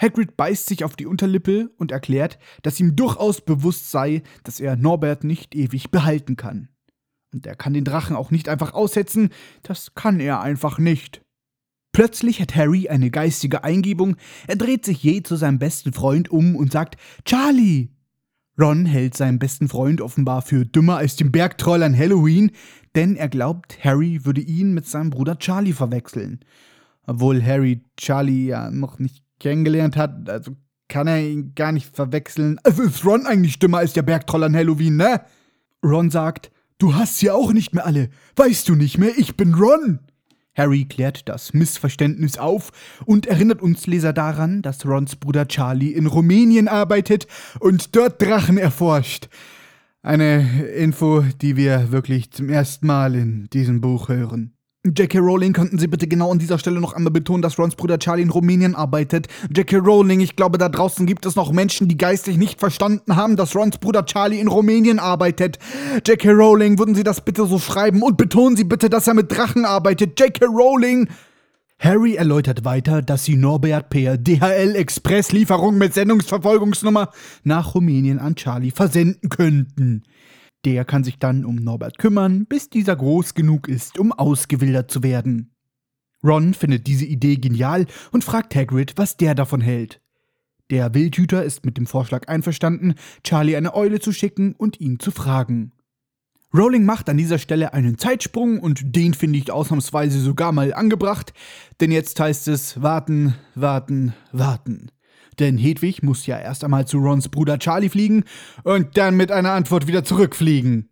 [0.00, 4.76] Hagrid beißt sich auf die Unterlippe und erklärt, dass ihm durchaus bewusst sei, dass er
[4.76, 6.68] Norbert nicht ewig behalten kann.
[7.32, 9.30] Und er kann den Drachen auch nicht einfach aussetzen,
[9.62, 11.20] das kann er einfach nicht.
[11.92, 16.54] Plötzlich hat Harry eine geistige Eingebung, er dreht sich je zu seinem besten Freund um
[16.54, 17.88] und sagt Charlie.
[18.58, 22.50] Ron hält seinen besten Freund offenbar für dümmer als den Bergtroll an Halloween,
[22.96, 26.40] denn er glaubt, Harry würde ihn mit seinem Bruder Charlie verwechseln.
[27.06, 30.56] Obwohl Harry Charlie ja noch nicht kennengelernt hat, also
[30.88, 32.58] kann er ihn gar nicht verwechseln.
[32.64, 35.20] Also ist Ron eigentlich dümmer als der Bergtroll an Halloween, ne?
[35.84, 38.08] Ron sagt, du hast sie auch nicht mehr alle.
[38.36, 40.00] Weißt du nicht mehr, ich bin Ron.
[40.56, 42.72] Harry klärt das Missverständnis auf
[43.04, 47.28] und erinnert uns Leser daran, dass Rons Bruder Charlie in Rumänien arbeitet
[47.60, 49.28] und dort Drachen erforscht.
[50.02, 54.57] Eine Info, die wir wirklich zum ersten Mal in diesem Buch hören.
[54.86, 55.18] J.K.
[55.18, 58.22] Rowling, könnten Sie bitte genau an dieser Stelle noch einmal betonen, dass Rons Bruder Charlie
[58.22, 59.26] in Rumänien arbeitet?
[59.54, 59.78] J.K.
[59.78, 63.56] Rowling, ich glaube, da draußen gibt es noch Menschen, die geistig nicht verstanden haben, dass
[63.56, 65.58] Rons Bruder Charlie in Rumänien arbeitet.
[66.06, 66.30] J.K.
[66.30, 69.64] Rowling, würden Sie das bitte so schreiben und betonen Sie bitte, dass er mit Drachen
[69.64, 70.18] arbeitet.
[70.18, 70.46] J.K.
[70.46, 71.08] Rowling!
[71.80, 77.10] Harry erläutert weiter, dass sie Norbert per DHL-Express-Lieferung mit Sendungsverfolgungsnummer
[77.44, 80.02] nach Rumänien an Charlie versenden könnten.
[80.64, 85.02] Der kann sich dann um Norbert kümmern, bis dieser groß genug ist, um ausgewildert zu
[85.02, 85.54] werden.
[86.24, 90.00] Ron findet diese Idee genial und fragt Hagrid, was der davon hält.
[90.70, 95.10] Der Wildhüter ist mit dem Vorschlag einverstanden, Charlie eine Eule zu schicken und ihn zu
[95.10, 95.72] fragen.
[96.52, 101.32] Rowling macht an dieser Stelle einen Zeitsprung und den finde ich ausnahmsweise sogar mal angebracht,
[101.80, 104.90] denn jetzt heißt es warten, warten, warten.
[105.38, 108.24] Denn Hedwig muss ja erst einmal zu Rons Bruder Charlie fliegen
[108.64, 110.88] und dann mit einer Antwort wieder zurückfliegen.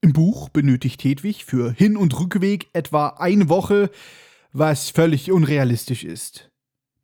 [0.00, 3.90] Im Buch benötigt Hedwig für Hin- und Rückweg etwa eine Woche,
[4.52, 6.50] was völlig unrealistisch ist.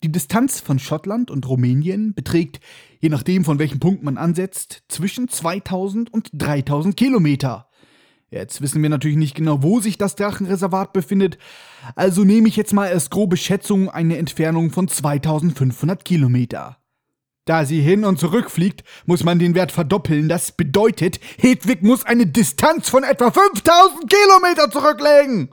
[0.05, 2.61] Die Distanz von Schottland und Rumänien beträgt,
[3.01, 7.69] je nachdem von welchem Punkt man ansetzt, zwischen 2000 und 3000 Kilometer.
[8.31, 11.39] Jetzt wissen wir natürlich nicht genau, wo sich das Drachenreservat befindet,
[11.97, 16.84] also nehme ich jetzt mal als grobe Schätzung eine Entfernung von 2500 Kilometer.
[17.45, 20.29] Da sie hin und zurück fliegt, muss man den Wert verdoppeln.
[20.29, 25.51] Das bedeutet, Hedwig muss eine Distanz von etwa 5000 Kilometer zurücklegen.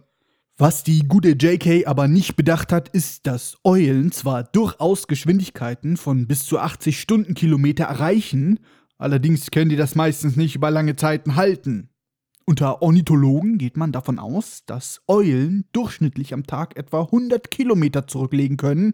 [0.57, 6.27] Was die gute JK aber nicht bedacht hat, ist, dass Eulen zwar durchaus Geschwindigkeiten von
[6.27, 8.59] bis zu 80 Stundenkilometer erreichen,
[8.97, 11.89] allerdings können die das meistens nicht über lange Zeiten halten.
[12.45, 18.57] Unter Ornithologen geht man davon aus, dass Eulen durchschnittlich am Tag etwa 100 Kilometer zurücklegen
[18.57, 18.93] können,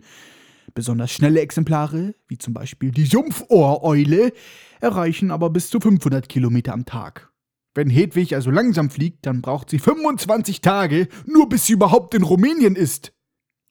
[0.77, 4.31] Besonders schnelle Exemplare, wie zum Beispiel die Sumpfohreule,
[4.79, 7.31] erreichen aber bis zu 500 Kilometer am Tag.
[7.73, 12.21] Wenn Hedwig also langsam fliegt, dann braucht sie 25 Tage, nur bis sie überhaupt in
[12.21, 13.11] Rumänien ist.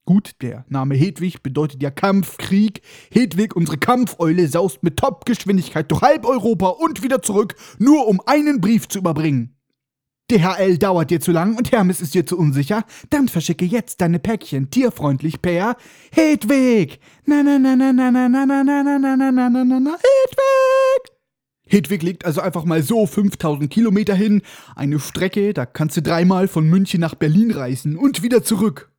[0.05, 2.81] Gut, der Name Hedwig bedeutet ja Kampf, Krieg.
[3.13, 8.61] Hedwig, unsere Kampfeule, saust mit Topgeschwindigkeit durch halb Europa und wieder zurück, nur um einen
[8.61, 9.56] Brief zu überbringen.
[10.31, 12.85] DHL dauert dir zu lang und Hermes ist dir zu unsicher?
[13.11, 15.77] Dann verschicke jetzt deine Päckchen tierfreundlich per
[16.11, 16.99] Hedwig.
[17.27, 19.91] Na na na na na na na na na na na na na na na
[19.93, 21.13] Hedwig.
[21.69, 24.43] Hedwig legt also einfach mal so 5000 Kilometer hin,
[24.75, 28.93] eine Strecke, da kannst du dreimal von München nach Berlin reisen und wieder zurück.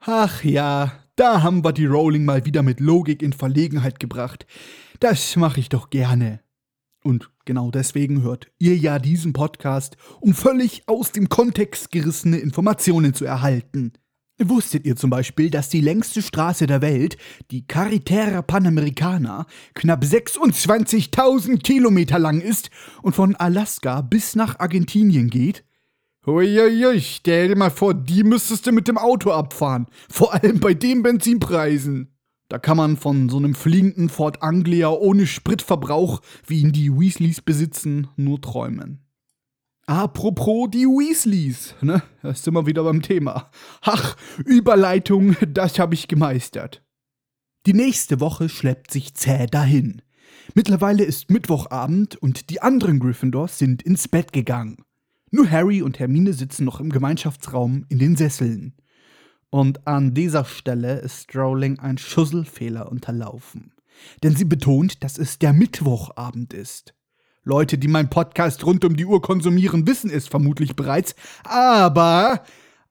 [0.00, 4.46] Ach ja, da haben wir die Rowling mal wieder mit Logik in Verlegenheit gebracht.
[5.00, 6.40] Das mache ich doch gerne.
[7.02, 13.14] Und genau deswegen hört ihr ja diesen Podcast, um völlig aus dem Kontext gerissene Informationen
[13.14, 13.92] zu erhalten.
[14.38, 17.16] Wusstet ihr zum Beispiel, dass die längste Straße der Welt,
[17.50, 22.70] die Carretera Panamericana, knapp 26.000 Kilometer lang ist
[23.02, 25.64] und von Alaska bis nach Argentinien geht?
[26.26, 29.86] Uiuiui, stell dir mal vor, die müsstest du mit dem Auto abfahren.
[30.08, 32.16] Vor allem bei den Benzinpreisen.
[32.52, 37.40] Da kann man von so einem fliegenden Ford Anglia ohne Spritverbrauch, wie ihn die Weasleys
[37.40, 39.06] besitzen, nur träumen.
[39.86, 42.02] Apropos die Weasleys, ne?
[42.20, 43.50] Da sind wir wieder beim Thema.
[43.80, 46.84] Ach, Überleitung, das habe ich gemeistert.
[47.64, 50.02] Die nächste Woche schleppt sich zäh dahin.
[50.54, 54.84] Mittlerweile ist Mittwochabend und die anderen Gryffindors sind ins Bett gegangen.
[55.30, 58.74] Nur Harry und Hermine sitzen noch im Gemeinschaftsraum in den Sesseln.
[59.52, 63.74] Und an dieser Stelle ist Rowling ein Schusselfehler unterlaufen.
[64.22, 66.94] Denn sie betont, dass es der Mittwochabend ist.
[67.44, 72.44] Leute, die meinen Podcast rund um die Uhr konsumieren, wissen es vermutlich bereits, aber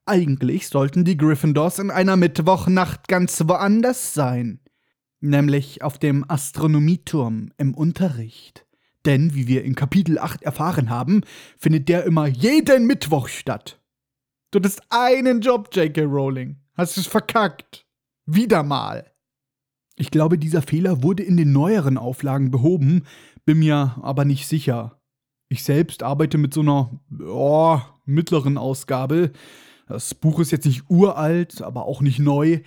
[0.05, 4.59] eigentlich sollten die Gryffindors in einer Mittwochnacht ganz woanders sein.
[5.20, 8.68] Nämlich auf dem Astronomieturm im Unterricht.
[9.07, 11.22] Denn, wie wir in Kapitel 8 erfahren haben,
[11.57, 13.81] findet der immer jeden Mittwoch statt.
[14.52, 16.04] Du hattest einen Job, J.K.
[16.04, 16.58] Rowling.
[16.76, 17.86] Hast es verkackt.
[18.26, 19.10] Wieder mal.
[19.95, 23.04] Ich glaube, dieser Fehler wurde in den neueren Auflagen behoben,
[23.45, 24.99] bin mir aber nicht sicher.
[25.47, 29.32] Ich selbst arbeite mit so einer oh, mittleren Ausgabe.
[29.88, 32.60] Das Buch ist jetzt nicht uralt, aber auch nicht neu.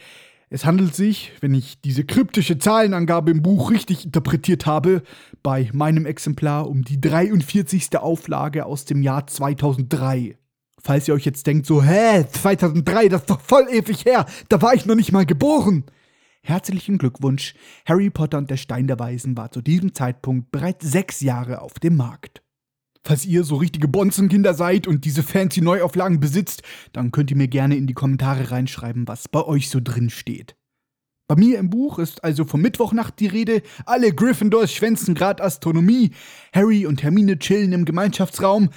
[0.48, 5.02] Es handelt sich, wenn ich diese kryptische Zahlenangabe im Buch richtig interpretiert habe,
[5.42, 7.98] bei meinem Exemplar um die 43.
[7.98, 10.38] Auflage aus dem Jahr 2003.
[10.86, 14.60] Falls ihr euch jetzt denkt, so, hä, 2003, das ist doch voll ewig her, da
[14.60, 15.84] war ich noch nicht mal geboren.
[16.42, 17.54] Herzlichen Glückwunsch,
[17.86, 21.78] Harry Potter und der Stein der Weisen war zu diesem Zeitpunkt bereits sechs Jahre auf
[21.78, 22.42] dem Markt.
[23.02, 26.62] Falls ihr so richtige Bonzenkinder seid und diese fancy Neuauflagen besitzt,
[26.92, 30.54] dann könnt ihr mir gerne in die Kommentare reinschreiben, was bei euch so drin steht.
[31.28, 36.10] Bei mir im Buch ist also vom Mittwochnacht die Rede, alle Gryffindors schwänzen grad Astronomie,
[36.52, 38.68] Harry und Hermine chillen im Gemeinschaftsraum,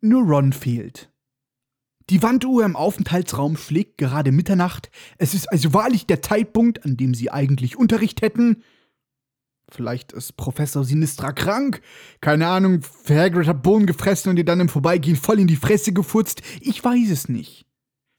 [0.00, 1.12] nur Ron fehlt.
[2.10, 7.14] Die Wanduhr im Aufenthaltsraum schlägt gerade Mitternacht, es ist also wahrlich der Zeitpunkt, an dem
[7.14, 8.62] sie eigentlich Unterricht hätten,
[9.70, 11.82] Vielleicht ist Professor Sinistra krank.
[12.20, 15.92] Keine Ahnung, Hagrid hat Bohnen gefressen und ihr dann im Vorbeigehen voll in die Fresse
[15.92, 16.42] gefurzt.
[16.60, 17.66] Ich weiß es nicht.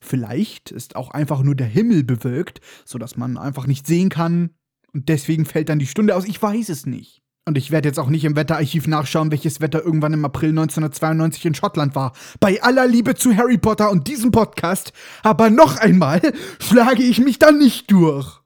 [0.02, 4.52] Vielleicht ist auch einfach nur der Himmel bewölkt, sodass man einfach nicht sehen kann.
[4.94, 6.26] Und deswegen fällt dann die Stunde aus.
[6.26, 7.22] Ich weiß es nicht.
[7.50, 11.48] Und ich werde jetzt auch nicht im Wetterarchiv nachschauen, welches Wetter irgendwann im April 1992
[11.48, 12.14] in Schottland war.
[12.40, 14.94] Bei aller Liebe zu Harry Potter und diesem Podcast,
[15.24, 16.22] aber noch einmal
[16.60, 18.40] schlage ich mich da nicht durch.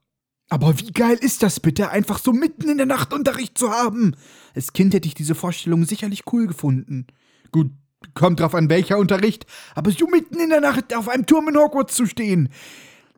[0.48, 4.16] Aber wie geil ist das bitte, einfach so mitten in der Nacht Unterricht zu haben?
[4.54, 7.06] Als Kind hätte ich diese Vorstellung sicherlich cool gefunden.
[7.52, 7.72] Gut,
[8.14, 9.44] kommt drauf an, welcher Unterricht,
[9.74, 12.48] aber so mitten in der Nacht auf einem Turm in Hogwarts zu stehen,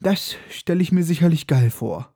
[0.00, 2.15] das stelle ich mir sicherlich geil vor.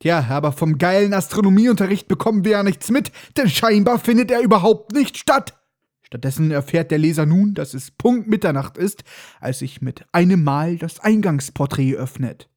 [0.00, 4.92] Tja, aber vom geilen Astronomieunterricht bekommen wir ja nichts mit, denn scheinbar findet er überhaupt
[4.92, 5.58] nicht statt.
[6.02, 9.04] Stattdessen erfährt der Leser nun, dass es Punkt Mitternacht ist,
[9.40, 12.48] als sich mit einem Mal das Eingangsporträt öffnet.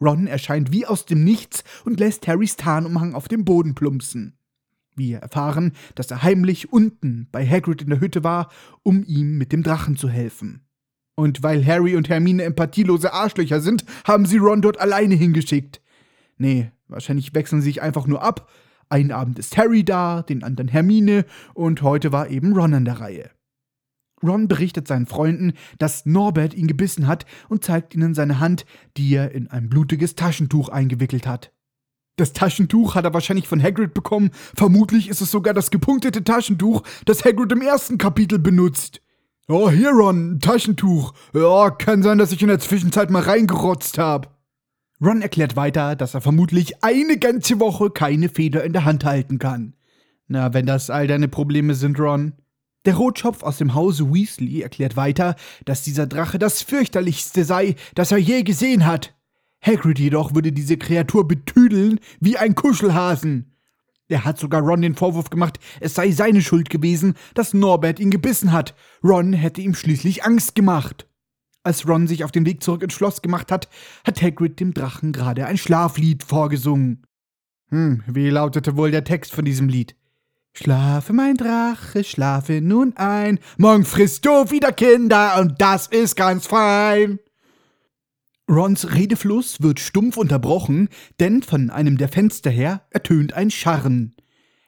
[0.00, 4.38] Ron erscheint wie aus dem Nichts und lässt Harrys Tarnumhang auf dem Boden plumpsen.
[4.94, 8.50] Wir erfahren, dass er heimlich unten bei Hagrid in der Hütte war,
[8.82, 10.66] um ihm mit dem Drachen zu helfen.
[11.14, 15.80] Und weil Harry und Hermine empathielose Arschlöcher sind, haben sie Ron dort alleine hingeschickt.
[16.38, 18.50] Nee, wahrscheinlich wechseln sie sich einfach nur ab.
[18.88, 21.24] Einen Abend ist Harry da, den anderen Hermine
[21.54, 23.30] und heute war eben Ron an der Reihe.
[24.22, 28.64] Ron berichtet seinen Freunden, dass Norbert ihn gebissen hat und zeigt ihnen seine Hand,
[28.96, 31.52] die er in ein blutiges Taschentuch eingewickelt hat.
[32.16, 34.30] Das Taschentuch hat er wahrscheinlich von Hagrid bekommen.
[34.54, 39.02] Vermutlich ist es sogar das gepunktete Taschentuch, das Hagrid im ersten Kapitel benutzt.
[39.48, 41.12] Oh, hier, Ron, ein Taschentuch.
[41.34, 44.28] Ja, kann sein, dass ich in der Zwischenzeit mal reingerotzt habe.
[45.00, 49.38] Ron erklärt weiter, dass er vermutlich eine ganze Woche keine Feder in der Hand halten
[49.38, 49.74] kann.
[50.26, 52.32] Na, wenn das all deine Probleme sind, Ron.
[52.86, 58.12] Der Rotschopf aus dem Hause Weasley erklärt weiter, dass dieser Drache das fürchterlichste sei, das
[58.12, 59.14] er je gesehen hat.
[59.60, 63.52] Hagrid jedoch würde diese Kreatur betüdeln wie ein Kuschelhasen.
[64.08, 68.10] Er hat sogar Ron den Vorwurf gemacht, es sei seine Schuld gewesen, dass Norbert ihn
[68.10, 68.74] gebissen hat.
[69.02, 71.06] Ron hätte ihm schließlich Angst gemacht.
[71.66, 73.68] Als Ron sich auf den Weg zurück ins Schloss gemacht hat,
[74.06, 77.02] hat Hagrid dem Drachen gerade ein Schlaflied vorgesungen.
[77.70, 79.96] Hm, wie lautete wohl der Text von diesem Lied?
[80.52, 83.40] Schlafe, mein Drache, schlafe nun ein.
[83.56, 87.18] Morgen frisst du wieder Kinder und das ist ganz fein.
[88.48, 90.88] Rons Redefluss wird stumpf unterbrochen,
[91.18, 94.14] denn von einem der Fenster her ertönt ein Scharren.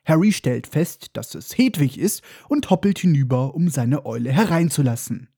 [0.04, 5.28] Harry stellt fest, dass es Hedwig ist und hoppelt hinüber, um seine Eule hereinzulassen.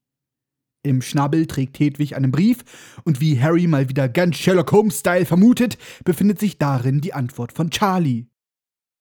[0.82, 2.64] Im Schnabel trägt Hedwig einen Brief
[3.04, 7.70] und wie Harry mal wieder ganz Sherlock Holmes-Style vermutet, befindet sich darin die Antwort von
[7.70, 8.26] Charlie.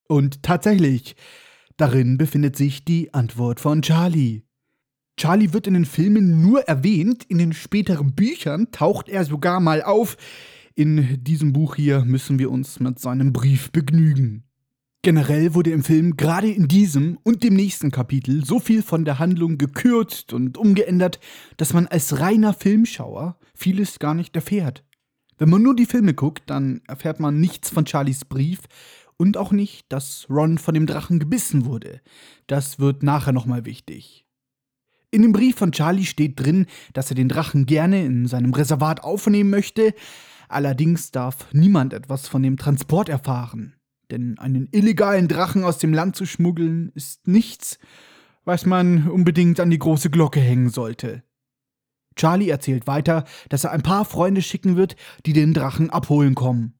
[0.07, 1.15] Und tatsächlich,
[1.77, 4.41] darin befindet sich die Antwort von Charlie.
[5.15, 9.81] Charlie wird in den Filmen nur erwähnt, in den späteren Büchern taucht er sogar mal
[9.81, 10.17] auf.
[10.75, 14.48] In diesem Buch hier müssen wir uns mit seinem Brief begnügen.
[15.01, 19.17] Generell wurde im Film gerade in diesem und dem nächsten Kapitel so viel von der
[19.17, 21.21] Handlung gekürzt und umgeändert,
[21.55, 24.83] dass man als reiner Filmschauer vieles gar nicht erfährt.
[25.37, 28.59] Wenn man nur die Filme guckt, dann erfährt man nichts von Charlies Brief
[29.15, 32.01] und auch nicht, dass Ron von dem Drachen gebissen wurde.
[32.47, 34.25] Das wird nachher nochmal wichtig.
[35.11, 39.01] In dem Brief von Charlie steht drin, dass er den Drachen gerne in seinem Reservat
[39.01, 39.93] aufnehmen möchte,
[40.49, 43.78] allerdings darf niemand etwas von dem Transport erfahren.
[44.11, 47.79] Denn einen illegalen Drachen aus dem Land zu schmuggeln ist nichts,
[48.43, 51.23] was man unbedingt an die große Glocke hängen sollte.
[52.15, 54.95] Charlie erzählt weiter, dass er ein paar Freunde schicken wird,
[55.25, 56.79] die den Drachen abholen kommen.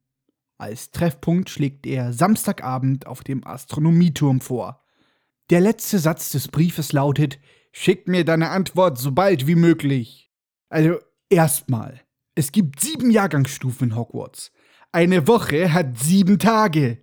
[0.58, 4.84] Als Treffpunkt schlägt er Samstagabend auf dem Astronomieturm vor.
[5.48, 7.38] Der letzte Satz des Briefes lautet
[7.72, 10.30] Schick mir deine Antwort so bald wie möglich.
[10.68, 12.00] Also, erstmal.
[12.34, 14.52] Es gibt sieben Jahrgangsstufen in Hogwarts.
[14.92, 16.98] Eine Woche hat sieben Tage.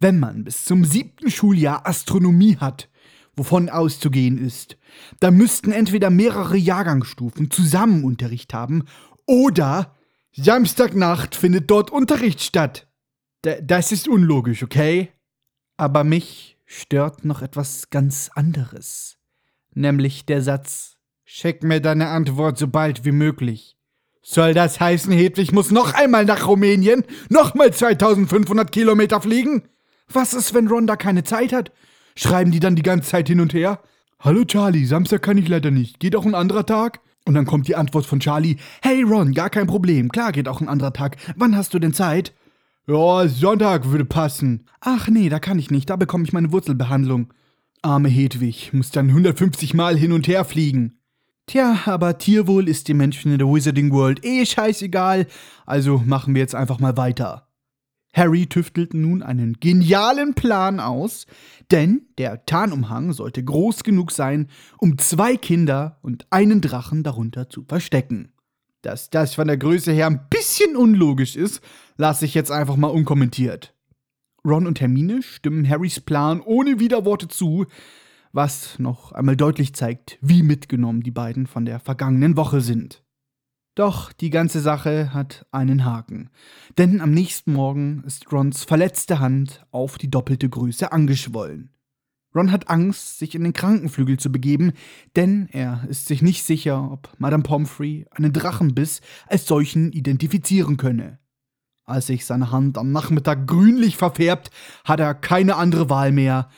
[0.00, 2.88] Wenn man bis zum siebten Schuljahr Astronomie hat,
[3.36, 4.76] wovon auszugehen ist,
[5.20, 8.84] dann müssten entweder mehrere Jahrgangsstufen zusammen Unterricht haben
[9.26, 9.96] oder
[10.32, 12.88] Samstagnacht findet dort Unterricht statt.
[13.44, 15.10] D das ist unlogisch, okay?
[15.76, 19.18] Aber mich stört noch etwas ganz anderes
[19.78, 20.96] nämlich der Satz
[21.30, 23.76] Schick mir deine Antwort so bald wie möglich.
[24.22, 27.04] Soll das heißen, Hedwig muss noch einmal nach Rumänien?
[27.28, 29.68] Nochmal 2500 Kilometer fliegen?
[30.12, 31.70] Was ist, wenn Ron da keine Zeit hat?
[32.16, 33.80] Schreiben die dann die ganze Zeit hin und her?
[34.20, 36.00] Hallo Charlie, Samstag kann ich leider nicht.
[36.00, 37.00] Geht auch ein anderer Tag?
[37.26, 40.10] Und dann kommt die Antwort von Charlie: Hey Ron, gar kein Problem.
[40.10, 41.18] Klar geht auch ein anderer Tag.
[41.36, 42.32] Wann hast du denn Zeit?
[42.86, 44.64] Ja, Sonntag würde passen.
[44.80, 45.90] Ach nee, da kann ich nicht.
[45.90, 47.34] Da bekomme ich meine Wurzelbehandlung.
[47.82, 50.98] Arme Hedwig muss dann 150 Mal hin und her fliegen.
[51.46, 55.26] Tja, aber Tierwohl ist den Menschen in der Wizarding World eh scheißegal,
[55.64, 57.47] also machen wir jetzt einfach mal weiter.
[58.12, 61.26] Harry tüftelt nun einen genialen Plan aus,
[61.70, 64.48] denn der Tarnumhang sollte groß genug sein,
[64.78, 68.32] um zwei Kinder und einen Drachen darunter zu verstecken.
[68.82, 71.60] Dass das von der Größe her ein bisschen unlogisch ist,
[71.96, 73.74] lasse ich jetzt einfach mal unkommentiert.
[74.44, 77.66] Ron und Hermine stimmen Harrys Plan ohne Widerworte zu,
[78.32, 83.02] was noch einmal deutlich zeigt, wie mitgenommen die beiden von der vergangenen Woche sind.
[83.78, 86.30] Doch die ganze Sache hat einen Haken,
[86.78, 91.70] denn am nächsten Morgen ist Rons verletzte Hand auf die doppelte Größe angeschwollen.
[92.34, 94.72] Ron hat Angst, sich in den Krankenflügel zu begeben,
[95.14, 101.20] denn er ist sich nicht sicher, ob Madame Pomfrey einen Drachenbiss als solchen identifizieren könne.
[101.84, 104.50] Als sich seine Hand am Nachmittag grünlich verfärbt,
[104.84, 106.48] hat er keine andere Wahl mehr.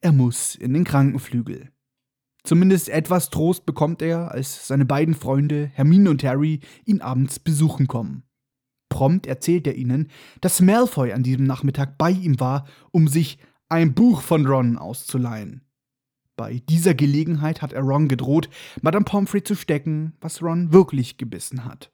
[0.00, 1.72] Er muss in den Krankenflügel.
[2.42, 7.86] Zumindest etwas Trost bekommt er, als seine beiden Freunde Hermine und Harry ihn abends besuchen
[7.86, 8.22] kommen.
[8.88, 10.08] Prompt erzählt er ihnen,
[10.40, 13.38] dass Malfoy an diesem Nachmittag bei ihm war, um sich
[13.68, 15.62] ein Buch von Ron auszuleihen.
[16.36, 18.48] Bei dieser Gelegenheit hat er Ron gedroht,
[18.82, 21.92] Madame Pomfrey zu stecken, was Ron wirklich gebissen hat.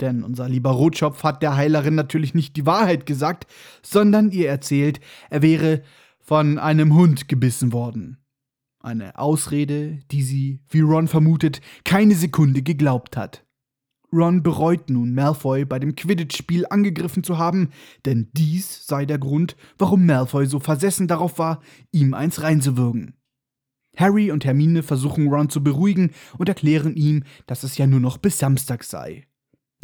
[0.00, 3.46] Denn unser lieber Rotschopf hat der Heilerin natürlich nicht die Wahrheit gesagt,
[3.82, 5.82] sondern ihr erzählt, er wäre
[6.18, 8.21] von einem Hund gebissen worden.
[8.82, 13.46] Eine Ausrede, die sie, wie Ron vermutet, keine Sekunde geglaubt hat.
[14.12, 17.70] Ron bereut nun, Malfoy bei dem Quidditch-Spiel angegriffen zu haben,
[18.04, 21.62] denn dies sei der Grund, warum Malfoy so versessen darauf war,
[21.92, 23.14] ihm eins reinzuwürgen.
[23.96, 28.18] Harry und Hermine versuchen Ron zu beruhigen und erklären ihm, dass es ja nur noch
[28.18, 29.28] bis Samstag sei.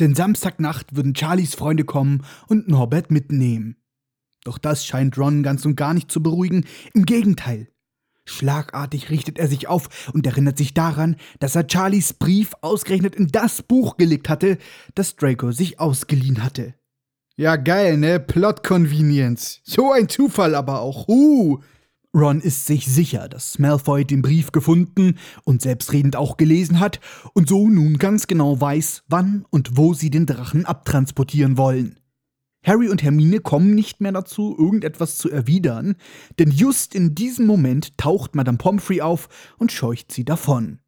[0.01, 3.77] Denn Samstagnacht würden Charlies Freunde kommen und Norbert mitnehmen.
[4.43, 6.65] Doch das scheint Ron ganz und gar nicht zu beruhigen.
[6.95, 7.69] Im Gegenteil.
[8.29, 13.29] Schlagartig richtet er sich auf und erinnert sich daran, dass er Charlies Brief ausgerechnet in
[13.29, 14.59] das Buch gelegt hatte,
[14.95, 16.75] das Draco sich ausgeliehen hatte.
[17.37, 18.19] Ja, geil, ne?
[18.19, 19.61] Plot Convenience.
[19.63, 21.09] So ein Zufall aber auch.
[21.09, 21.61] Uh.
[22.15, 27.01] Ron ist sich sicher, dass Malfoy den Brief gefunden und selbstredend auch gelesen hat
[27.35, 31.99] und so nun ganz genau weiß, wann und wo sie den Drachen abtransportieren wollen.
[32.65, 35.97] Harry und Hermine kommen nicht mehr dazu, irgendetwas zu erwidern,
[36.39, 39.29] denn just in diesem Moment taucht Madame Pomfrey auf
[39.59, 40.81] und scheucht sie davon.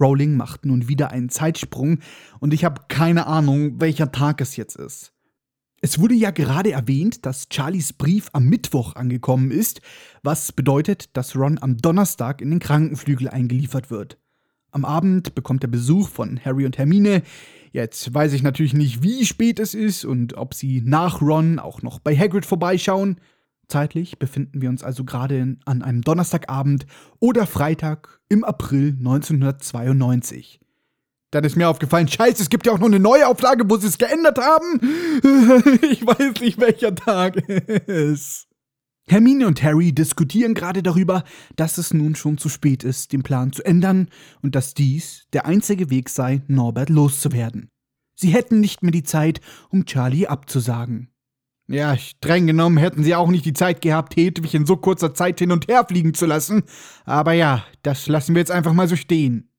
[0.00, 2.00] Rowling macht nun wieder einen Zeitsprung
[2.40, 5.12] und ich habe keine Ahnung, welcher Tag es jetzt ist.
[5.80, 9.82] Es wurde ja gerade erwähnt, dass Charlies Brief am Mittwoch angekommen ist,
[10.22, 14.18] was bedeutet, dass Ron am Donnerstag in den Krankenflügel eingeliefert wird.
[14.74, 17.22] Am Abend bekommt er Besuch von Harry und Hermine.
[17.70, 21.82] Jetzt weiß ich natürlich nicht, wie spät es ist und ob sie nach Ron auch
[21.82, 23.20] noch bei Hagrid vorbeischauen.
[23.68, 26.86] Zeitlich befinden wir uns also gerade an einem Donnerstagabend
[27.20, 30.58] oder Freitag im April 1992.
[31.30, 33.86] Dann ist mir aufgefallen, scheiße, es gibt ja auch noch eine neue Auflage, wo sie
[33.86, 34.80] es geändert haben.
[35.88, 38.48] Ich weiß nicht, welcher Tag ist.
[39.06, 41.24] Hermine und Harry diskutieren gerade darüber,
[41.56, 44.08] dass es nun schon zu spät ist, den Plan zu ändern
[44.40, 47.68] und dass dies der einzige Weg sei, Norbert loszuwerden.
[48.16, 51.10] Sie hätten nicht mehr die Zeit, um Charlie abzusagen.
[51.66, 55.38] Ja, streng genommen hätten sie auch nicht die Zeit gehabt, Hedwig in so kurzer Zeit
[55.38, 56.62] hin und her fliegen zu lassen.
[57.04, 59.50] Aber ja, das lassen wir jetzt einfach mal so stehen.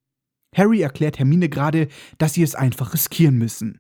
[0.56, 1.88] Harry erklärt Hermine gerade,
[2.18, 3.80] dass sie es einfach riskieren müssen.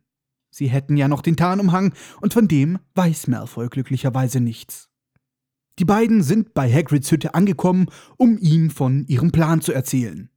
[0.49, 4.89] Sie hätten ja noch den Tarnumhang und von dem weiß Malfoy glücklicherweise nichts.
[5.77, 10.29] Die beiden sind bei Hagrids Hütte angekommen, um ihm von ihrem Plan zu erzählen.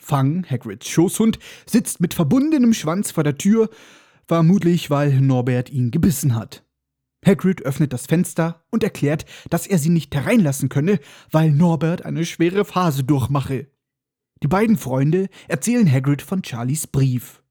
[0.00, 3.70] Fang, Hagrids Schoßhund, sitzt mit verbundenem Schwanz vor der Tür,
[4.26, 6.64] vermutlich weil Norbert ihn gebissen hat.
[7.24, 10.98] Hagrid öffnet das Fenster und erklärt, dass er sie nicht hereinlassen könne,
[11.30, 13.68] weil Norbert eine schwere Phase durchmache.
[14.42, 17.42] Die beiden Freunde erzählen Hagrid von Charlies Brief.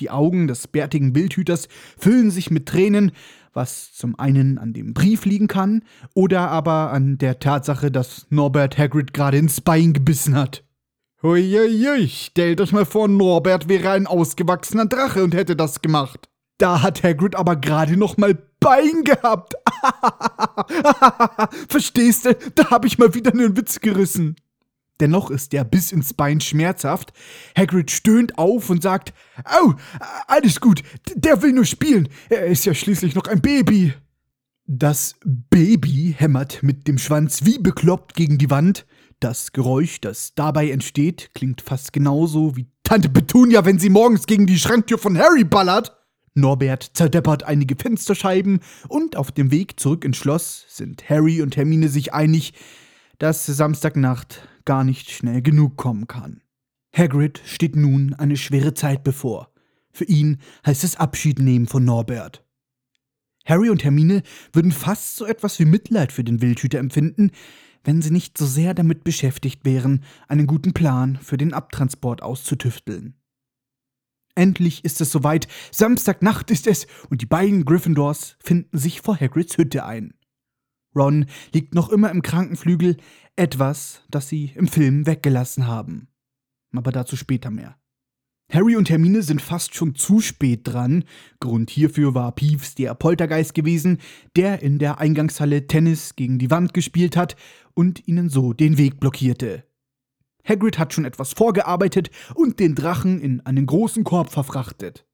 [0.00, 3.12] Die Augen des bärtigen Bildhüters füllen sich mit Tränen,
[3.54, 5.82] was zum einen an dem Brief liegen kann
[6.14, 10.64] oder aber an der Tatsache, dass Norbert Hagrid gerade ins Bein gebissen hat.
[11.22, 16.28] Huiuiui, stellt euch mal vor, Norbert wäre ein ausgewachsener Drache und hätte das gemacht.
[16.58, 19.54] Da hat Hagrid aber gerade noch mal Bein gehabt.
[21.68, 22.34] Verstehst du?
[22.54, 24.36] Da hab ich mal wieder einen Witz gerissen.
[25.00, 27.12] Dennoch ist der Biss ins Bein schmerzhaft.
[27.56, 29.12] Hagrid stöhnt auf und sagt:
[29.44, 29.74] Au,
[30.26, 30.82] alles gut,
[31.14, 32.08] der will nur spielen.
[32.28, 33.92] Er ist ja schließlich noch ein Baby.
[34.66, 38.86] Das Baby hämmert mit dem Schwanz wie bekloppt gegen die Wand.
[39.20, 44.46] Das Geräusch, das dabei entsteht, klingt fast genauso wie Tante Petunia, wenn sie morgens gegen
[44.46, 45.96] die Schranktür von Harry ballert.
[46.34, 51.88] Norbert zerdeppert einige Fensterscheiben und auf dem Weg zurück ins Schloss sind Harry und Hermine
[51.88, 52.54] sich einig,
[53.18, 56.42] dass Samstagnacht gar nicht schnell genug kommen kann.
[56.94, 59.52] Hagrid steht nun eine schwere Zeit bevor.
[59.90, 62.44] Für ihn heißt es Abschied nehmen von Norbert.
[63.44, 67.30] Harry und Hermine würden fast so etwas wie Mitleid für den Wildhüter empfinden,
[67.84, 73.14] wenn sie nicht so sehr damit beschäftigt wären, einen guten Plan für den Abtransport auszutüfteln.
[74.34, 79.56] Endlich ist es soweit, Samstagnacht ist es, und die beiden Gryffindors finden sich vor Hagrids
[79.58, 80.14] Hütte ein.
[80.94, 82.96] Ron liegt noch immer im Krankenflügel,
[83.36, 86.08] etwas, das sie im Film weggelassen haben.
[86.74, 87.76] Aber dazu später mehr.
[88.52, 91.04] Harry und Hermine sind fast schon zu spät dran.
[91.40, 93.98] Grund hierfür war Peeves der Poltergeist gewesen,
[94.36, 97.36] der in der Eingangshalle Tennis gegen die Wand gespielt hat
[97.74, 99.64] und ihnen so den Weg blockierte.
[100.46, 105.06] Hagrid hat schon etwas vorgearbeitet und den Drachen in einen großen Korb verfrachtet.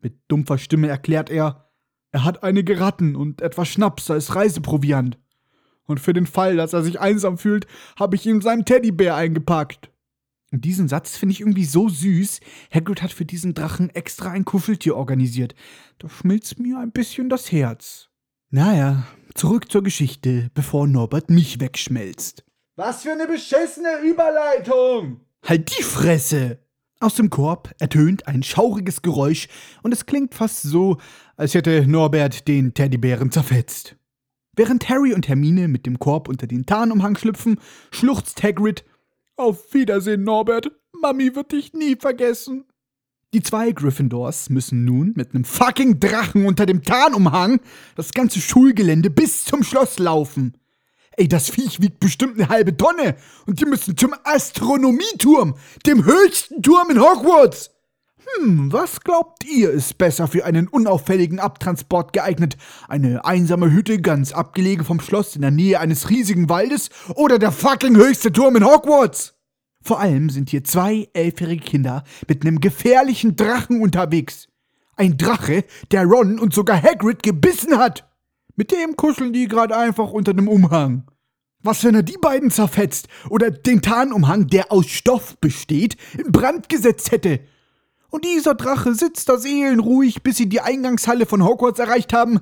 [0.00, 1.70] Mit dumpfer Stimme erklärt er,
[2.12, 5.18] er hat einige Ratten und etwas Schnaps als Reiseproviant.
[5.86, 7.66] Und für den Fall, dass er sich einsam fühlt,
[7.98, 9.90] habe ich ihm seinen Teddybär eingepackt.
[10.52, 12.40] Und diesen Satz finde ich irgendwie so süß.
[12.72, 15.54] Hagrid hat für diesen Drachen extra ein Kuscheltier organisiert.
[15.98, 18.08] Da schmilzt mir ein bisschen das Herz.
[18.50, 19.04] Naja,
[19.34, 22.44] zurück zur Geschichte, bevor Norbert mich wegschmelzt.
[22.76, 25.20] Was für eine beschissene Überleitung!
[25.42, 26.58] Halt die Fresse!
[27.00, 29.48] Aus dem Korb ertönt ein schauriges Geräusch
[29.82, 30.98] und es klingt fast so,
[31.36, 33.96] als hätte Norbert den Teddybären zerfetzt.
[34.56, 37.58] Während Harry und Hermine mit dem Korb unter den Tarnumhang schlüpfen,
[37.90, 38.84] schluchzt Hagrid:
[39.36, 40.70] Auf Wiedersehen, Norbert.
[41.00, 42.64] Mami wird dich nie vergessen.
[43.34, 47.60] Die zwei Gryffindors müssen nun mit einem fucking Drachen unter dem Tarnumhang
[47.96, 50.56] das ganze Schulgelände bis zum Schloss laufen.
[51.16, 56.62] Ey, das Viech wiegt bestimmt eine halbe Tonne und die müssen zum Astronomieturm, dem höchsten
[56.62, 57.73] Turm in Hogwarts.
[58.26, 62.56] Hm, was glaubt ihr ist besser für einen unauffälligen Abtransport geeignet?
[62.88, 67.52] Eine einsame Hütte ganz abgelegen vom Schloss in der Nähe eines riesigen Waldes oder der
[67.52, 69.34] fucking höchste Turm in Hogwarts?
[69.82, 74.48] Vor allem sind hier zwei elfjährige Kinder mit einem gefährlichen Drachen unterwegs.
[74.96, 78.08] Ein Drache, der Ron und sogar Hagrid gebissen hat.
[78.56, 81.10] Mit dem kuscheln die gerade einfach unter dem Umhang.
[81.62, 86.68] Was, wenn er die beiden zerfetzt oder den Tarnumhang, der aus Stoff besteht, in Brand
[86.68, 87.40] gesetzt hätte?
[88.14, 92.38] Und dieser Drache sitzt da seelenruhig, bis sie die Eingangshalle von Hogwarts erreicht haben.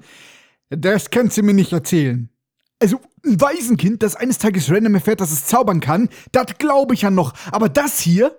[0.68, 2.28] Das kannst du mir nicht erzählen.
[2.78, 7.00] Also, ein Waisenkind, das eines Tages random erfährt, dass es zaubern kann, das glaube ich
[7.00, 7.32] ja noch.
[7.52, 8.38] Aber das hier?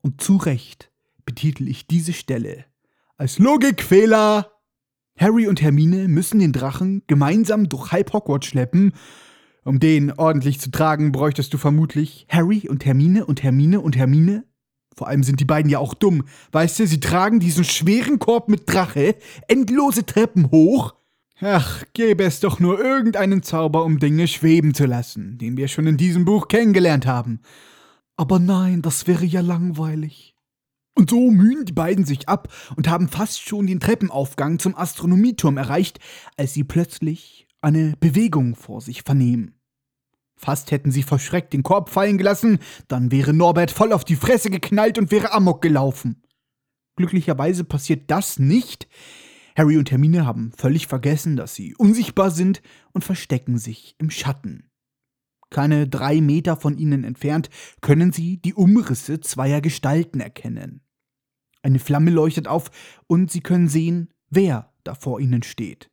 [0.00, 0.90] Und zu Recht
[1.26, 2.64] betitel ich diese Stelle
[3.18, 4.50] als Logikfehler.
[5.18, 8.94] Harry und Hermine müssen den Drachen gemeinsam durch halb Hogwarts schleppen.
[9.64, 14.44] Um den ordentlich zu tragen, bräuchtest du vermutlich Harry und Hermine und Hermine und Hermine.
[15.00, 16.24] Vor allem sind die beiden ja auch dumm.
[16.52, 19.14] Weißt du, sie tragen diesen schweren Korb mit Drache
[19.48, 20.94] endlose Treppen hoch.
[21.40, 25.86] Ach, gäbe es doch nur irgendeinen Zauber, um Dinge schweben zu lassen, den wir schon
[25.86, 27.40] in diesem Buch kennengelernt haben.
[28.18, 30.34] Aber nein, das wäre ja langweilig.
[30.94, 35.56] Und so mühen die beiden sich ab und haben fast schon den Treppenaufgang zum Astronomieturm
[35.56, 35.98] erreicht,
[36.36, 39.59] als sie plötzlich eine Bewegung vor sich vernehmen.
[40.42, 44.48] Fast hätten sie verschreckt den Korb fallen gelassen, dann wäre Norbert voll auf die Fresse
[44.48, 46.22] geknallt und wäre Amok gelaufen.
[46.96, 48.88] Glücklicherweise passiert das nicht.
[49.54, 52.62] Harry und Hermine haben völlig vergessen, dass sie unsichtbar sind
[52.92, 54.70] und verstecken sich im Schatten.
[55.50, 57.50] Keine drei Meter von ihnen entfernt
[57.82, 60.80] können sie die Umrisse zweier Gestalten erkennen.
[61.60, 62.70] Eine Flamme leuchtet auf
[63.06, 65.90] und sie können sehen, wer da vor ihnen steht.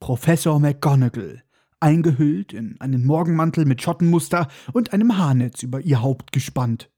[0.00, 1.44] Professor McGonagall,
[1.82, 6.90] eingehüllt in einen Morgenmantel mit Schottenmuster und einem Haarnetz über ihr Haupt gespannt.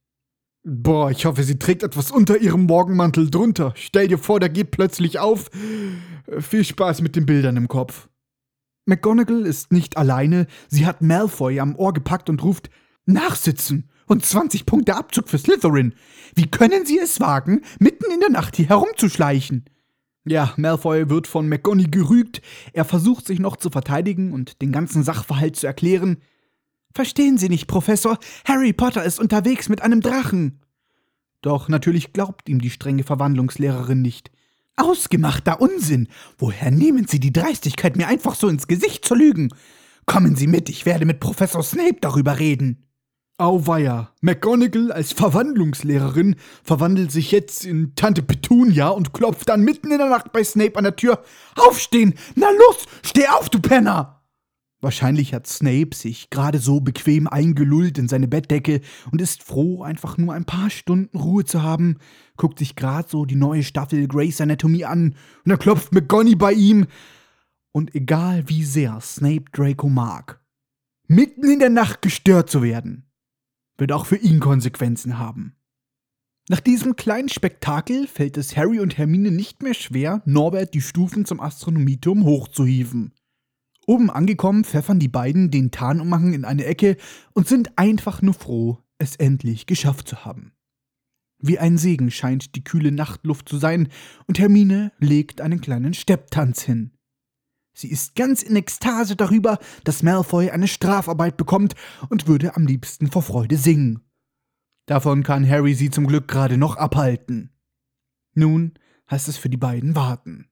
[0.67, 3.73] Boah, ich hoffe, sie trägt etwas unter ihrem Morgenmantel drunter.
[3.77, 5.51] Stell dir vor, der geht plötzlich auf.
[6.39, 8.09] Viel Spaß mit den Bildern im Kopf.
[8.87, 12.71] McGonagall ist nicht alleine, sie hat Malfoy am Ohr gepackt und ruft
[13.07, 15.95] Nachsitzen und 20 Punkte Abzug für Slytherin.
[16.35, 19.65] Wie können Sie es wagen, mitten in der Nacht hier herumzuschleichen?
[20.27, 22.41] Ja, Malfoy wird von McGonagall gerügt.
[22.73, 26.19] Er versucht sich noch zu verteidigen und den ganzen Sachverhalt zu erklären.
[26.93, 28.19] Verstehen Sie nicht, Professor?
[28.47, 30.61] Harry Potter ist unterwegs mit einem Drachen.
[31.43, 34.31] Doch natürlich glaubt ihm die strenge Verwandlungslehrerin nicht.
[34.77, 36.09] Ausgemachter Unsinn!
[36.39, 39.51] Woher nehmen Sie die Dreistigkeit, mir einfach so ins Gesicht zu lügen?
[40.07, 42.87] Kommen Sie mit, ich werde mit Professor Snape darüber reden.
[43.37, 49.99] Auweia, McGonagall als Verwandlungslehrerin verwandelt sich jetzt in Tante Petunia und klopft dann mitten in
[49.99, 51.21] der Nacht bei Snape an der Tür.
[51.57, 52.15] Aufstehen!
[52.37, 52.87] Na los!
[53.03, 54.23] Steh auf, du Penner!
[54.81, 60.17] Wahrscheinlich hat Snape sich gerade so bequem eingelullt in seine Bettdecke und ist froh, einfach
[60.17, 61.99] nur ein paar Stunden Ruhe zu haben,
[62.37, 66.53] guckt sich gerade so die neue Staffel Grey's Anatomy an und er klopft McGonagall bei
[66.53, 66.87] ihm.
[67.73, 70.41] Und egal wie sehr Snape Draco mag,
[71.09, 73.11] mitten in der Nacht gestört zu werden,
[73.79, 75.57] wird auch für ihn Konsequenzen haben.
[76.49, 81.25] Nach diesem kleinen Spektakel fällt es Harry und Hermine nicht mehr schwer, Norbert die Stufen
[81.25, 83.13] zum Astronomieturm hochzuhieven.
[83.87, 86.97] Oben angekommen, pfeffern die beiden den Tarnumhang in eine Ecke
[87.33, 90.53] und sind einfach nur froh, es endlich geschafft zu haben.
[91.39, 93.89] Wie ein Segen scheint die kühle Nachtluft zu sein,
[94.27, 96.94] und Hermine legt einen kleinen Stepptanz hin.
[97.75, 101.75] Sie ist ganz in Ekstase darüber, dass Malfoy eine Strafarbeit bekommt
[102.09, 104.01] und würde am liebsten vor Freude singen.
[104.87, 107.51] Davon kann Harry sie zum Glück gerade noch abhalten.
[108.35, 108.75] Nun
[109.11, 110.49] heißt es für die beiden warten.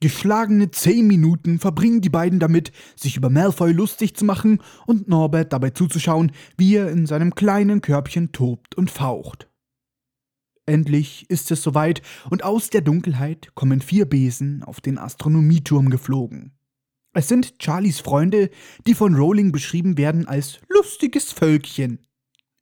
[0.00, 5.52] Geschlagene zehn Minuten verbringen die beiden damit, sich über Malfoy lustig zu machen und Norbert
[5.52, 9.48] dabei zuzuschauen, wie er in seinem kleinen Körbchen tobt und faucht.
[10.66, 12.00] Endlich ist es soweit,
[12.30, 16.52] und aus der Dunkelheit kommen vier Besen auf den Astronomieturm geflogen.
[17.12, 18.50] Es sind Charlies Freunde,
[18.86, 22.00] die von Rowling beschrieben werden als lustiges Völkchen.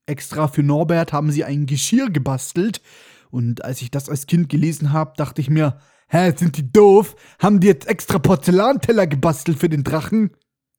[0.07, 2.83] Extra für Norbert haben sie ein Geschirr gebastelt,
[3.31, 5.79] und als ich das als Kind gelesen habe, dachte ich mir,
[6.09, 7.17] hä, sind die doof?
[7.39, 10.33] Haben die jetzt extra Porzellanteller gebastelt für den Drachen?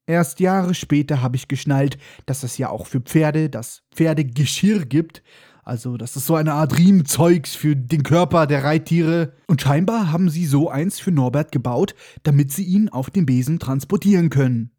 [0.06, 5.22] Erst Jahre später habe ich geschnallt, dass es ja auch für Pferde das Pferdegeschirr gibt,
[5.64, 9.32] also, das ist so eine Art Riemenzeugs für den Körper der Reittiere.
[9.46, 13.58] Und scheinbar haben sie so eins für Norbert gebaut, damit sie ihn auf dem Besen
[13.58, 14.70] transportieren können.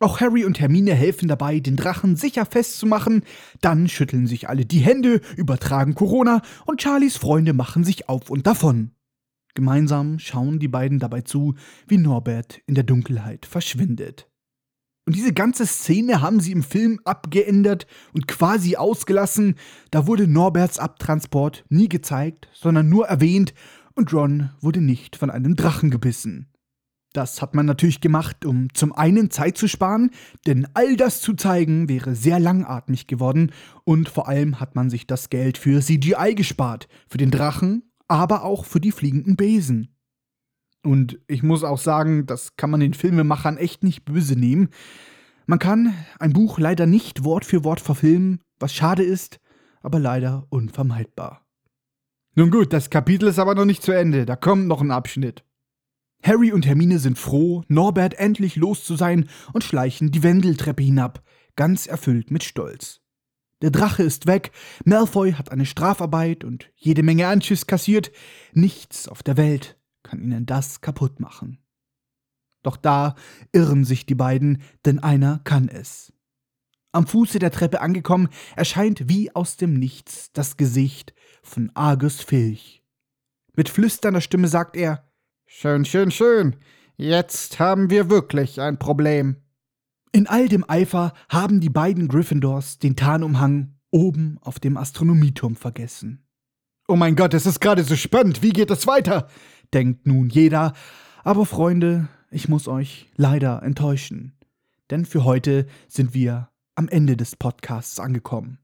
[0.00, 3.22] Auch Harry und Hermine helfen dabei, den Drachen sicher festzumachen.
[3.60, 8.48] Dann schütteln sich alle die Hände, übertragen Corona und Charlies Freunde machen sich auf und
[8.48, 8.90] davon.
[9.54, 11.54] Gemeinsam schauen die beiden dabei zu,
[11.86, 14.31] wie Norbert in der Dunkelheit verschwindet.
[15.04, 19.56] Und diese ganze Szene haben sie im Film abgeändert und quasi ausgelassen.
[19.90, 23.52] Da wurde Norberts Abtransport nie gezeigt, sondern nur erwähnt
[23.94, 26.48] und Ron wurde nicht von einem Drachen gebissen.
[27.12, 30.10] Das hat man natürlich gemacht, um zum einen Zeit zu sparen,
[30.46, 33.52] denn all das zu zeigen wäre sehr langatmig geworden
[33.84, 38.44] und vor allem hat man sich das Geld für CGI gespart, für den Drachen, aber
[38.44, 39.94] auch für die fliegenden Besen.
[40.82, 44.68] Und ich muss auch sagen, das kann man den Filmemachern echt nicht böse nehmen.
[45.46, 49.38] Man kann ein Buch leider nicht Wort für Wort verfilmen, was schade ist,
[49.80, 51.46] aber leider unvermeidbar.
[52.34, 55.44] Nun gut, das Kapitel ist aber noch nicht zu Ende, da kommt noch ein Abschnitt.
[56.22, 61.22] Harry und Hermine sind froh, Norbert endlich los zu sein und schleichen die Wendeltreppe hinab,
[61.56, 63.00] ganz erfüllt mit Stolz.
[63.60, 64.52] Der Drache ist weg,
[64.84, 68.10] Malfoy hat eine Strafarbeit und jede Menge Anschiss kassiert,
[68.52, 71.58] nichts auf der Welt kann ihnen das kaputt machen.
[72.62, 73.16] Doch da
[73.52, 76.12] irren sich die beiden, denn einer kann es.
[76.92, 82.82] Am Fuße der Treppe angekommen, erscheint wie aus dem Nichts das Gesicht von Argus Filch.
[83.54, 85.10] Mit flüsternder Stimme sagt er
[85.46, 86.56] Schön, schön, schön.
[86.96, 89.36] Jetzt haben wir wirklich ein Problem.
[90.12, 96.26] In all dem Eifer haben die beiden Gryffindors den Tarnumhang oben auf dem Astronomieturm vergessen.
[96.88, 98.42] Oh mein Gott, es ist gerade so spannend.
[98.42, 99.28] Wie geht es weiter?
[99.74, 100.72] Denkt nun jeder.
[101.24, 104.32] Aber Freunde, ich muss euch leider enttäuschen.
[104.90, 108.58] Denn für heute sind wir am Ende des Podcasts angekommen.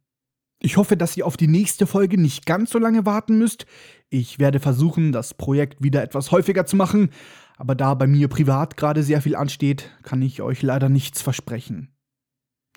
[0.61, 3.67] Ich hoffe, dass ihr auf die nächste Folge nicht ganz so lange warten müsst.
[4.11, 7.11] Ich werde versuchen, das Projekt wieder etwas häufiger zu machen,
[7.57, 11.95] aber da bei mir privat gerade sehr viel ansteht, kann ich euch leider nichts versprechen.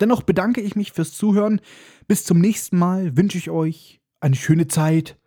[0.00, 1.60] Dennoch bedanke ich mich fürs Zuhören.
[2.06, 5.18] Bis zum nächsten Mal wünsche ich euch eine schöne Zeit.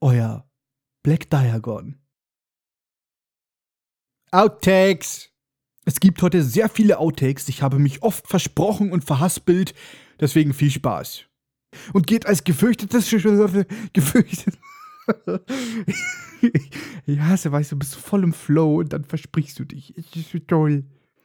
[0.00, 0.48] Euer
[1.02, 1.96] Black Diagon.
[4.30, 5.30] Outtakes.
[5.84, 7.48] Es gibt heute sehr viele Outtakes.
[7.48, 9.74] Ich habe mich oft versprochen und verhaspelt.
[10.20, 11.24] Deswegen viel Spaß.
[11.92, 13.10] Und geht als gefürchtetes
[13.92, 14.58] gefürchtet.
[17.06, 19.96] ich hasse, weißt du, bist voll im Flow und dann versprichst du dich.
[19.96, 20.84] Es ist toll.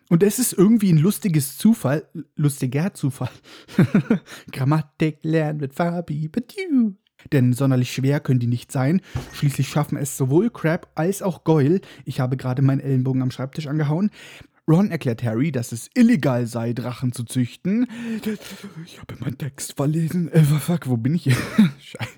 [0.09, 3.31] Und es ist irgendwie ein lustiges Zufall, lustiger Zufall.
[4.51, 6.95] Grammatik lernen mit Fabi, Badu
[7.31, 9.01] denn sonderlich schwer können die nicht sein.
[9.33, 11.81] Schließlich schaffen es sowohl Crab als auch Goyle.
[12.05, 14.11] Ich habe gerade meinen Ellenbogen am Schreibtisch angehauen.
[14.67, 17.87] Ron erklärt Harry, dass es illegal sei, Drachen zu züchten.
[18.85, 20.31] Ich habe meinen Text verlesen.
[20.31, 21.37] Äh, fuck, wo bin ich hier?
[21.79, 22.09] Scheiße.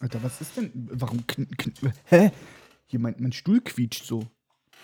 [0.00, 0.70] Alter, was ist denn?
[0.74, 1.24] Warum
[2.06, 2.32] Hä?
[2.86, 4.26] Hier, mein, mein Stuhl quietscht so.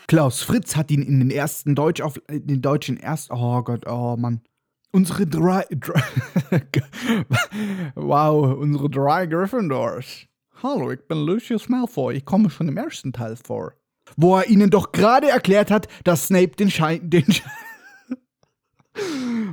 [0.06, 3.30] Klaus Fritz hat ihn in den ersten Deutsch auf den deutschen erst.
[3.30, 4.42] Oh Gott, oh Mann.
[4.90, 6.02] Unsere drei, drei
[7.94, 10.26] wow, unsere drei Gryffindors.
[10.62, 12.16] Hallo, ich bin Lucius Malfoy.
[12.16, 13.74] Ich komme schon im ersten Teil vor.
[14.16, 17.50] Wo er ihnen doch gerade erklärt hat, dass Snape den Schein, den Schein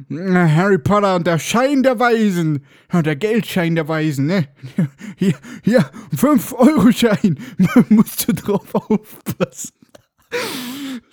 [0.56, 2.66] Harry Potter und der Schein der Weisen.
[2.94, 4.48] Der Geldschein der Weisen, ne?
[5.18, 7.38] Hier, hier, 5-Euro-Schein.
[7.90, 9.74] Musst du drauf aufpassen.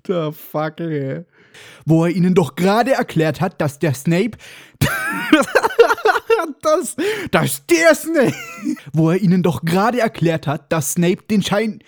[0.07, 1.25] Der fuck, ey
[1.85, 4.39] wo er ihnen doch gerade erklärt hat, dass der Snape.
[6.63, 6.97] das,
[7.31, 8.35] dass der Snape.
[8.93, 11.83] wo er ihnen doch gerade erklärt hat, dass Snape den Schein.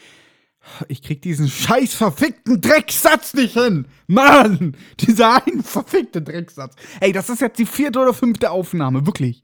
[0.88, 3.86] Ich krieg diesen scheiß verfickten Drecksatz nicht hin.
[4.06, 4.76] Mann!
[5.00, 6.74] Dieser ein verfickte Drecksatz.
[7.00, 9.42] Ey, das ist jetzt die vierte oder fünfte Aufnahme, wirklich.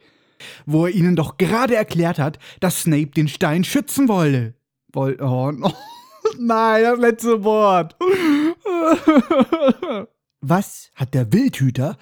[0.64, 4.54] Wo er ihnen doch gerade erklärt hat, dass Snape den Stein schützen wolle.
[4.92, 5.72] Woll oh, no.
[6.38, 7.96] Nein, das letzte Wort.
[10.40, 11.96] Was hat der Wildhüter?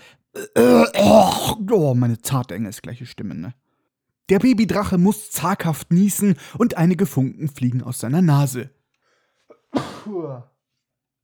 [0.57, 3.55] Oh, meine zarte gleiche Stimme, ne?
[4.29, 8.71] Der Babydrache muss zaghaft niesen und einige Funken fliegen aus seiner Nase.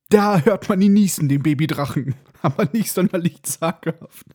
[0.08, 4.26] Da hört man ihn niesen, den Babydrachen, aber nicht sonderlich zaghaft.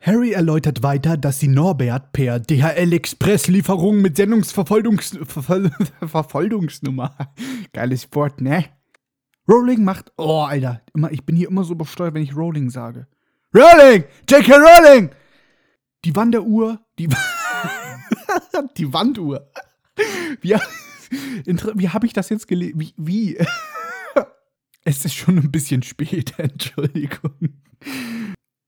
[0.00, 7.16] Harry erläutert weiter, dass sie Norbert per DHL-Express-Lieferung mit Sendungsverfolgungsnummer,
[7.72, 8.66] geiles Wort, ne?
[9.48, 10.12] Rowling macht.
[10.16, 10.82] Oh, Alter.
[10.94, 13.06] Immer, ich bin hier immer so übersteuert, wenn ich Rowling sage.
[13.54, 14.04] Rowling!
[14.28, 14.54] J.K.
[14.54, 15.10] Rowling!
[16.04, 16.80] Die Wanderuhr.
[16.98, 17.08] Die,
[18.76, 19.50] die Wanduhr.
[20.42, 22.78] Wie, wie habe ich das jetzt gelesen?
[22.78, 22.94] Wie?
[22.96, 23.38] wie?
[24.84, 27.60] es ist schon ein bisschen spät, Entschuldigung.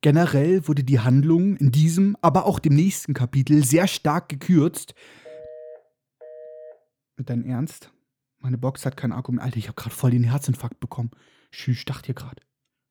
[0.01, 4.95] Generell wurde die Handlung in diesem, aber auch dem nächsten Kapitel sehr stark gekürzt.
[7.17, 7.93] Mit deinem Ernst?
[8.41, 9.45] Meine Box hat kein Akku mehr.
[9.45, 11.11] Alter, ich habe gerade voll den Herzinfarkt bekommen.
[11.53, 12.41] Ich dachte hier gerade.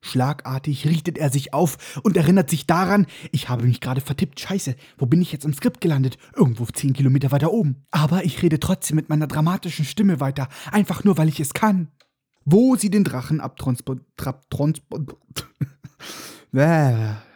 [0.02, 4.40] Schlagartig richtet er sich auf und erinnert sich daran, ich habe mich gerade vertippt.
[4.40, 6.16] Scheiße, wo bin ich jetzt im Skript gelandet?
[6.34, 7.84] Irgendwo zehn Kilometer weiter oben.
[7.90, 10.48] Aber ich rede trotzdem mit meiner dramatischen Stimme weiter.
[10.72, 11.88] Einfach nur, weil ich es kann.
[12.46, 14.00] wo sie den Drachen abtransport...
[14.16, 15.16] Transport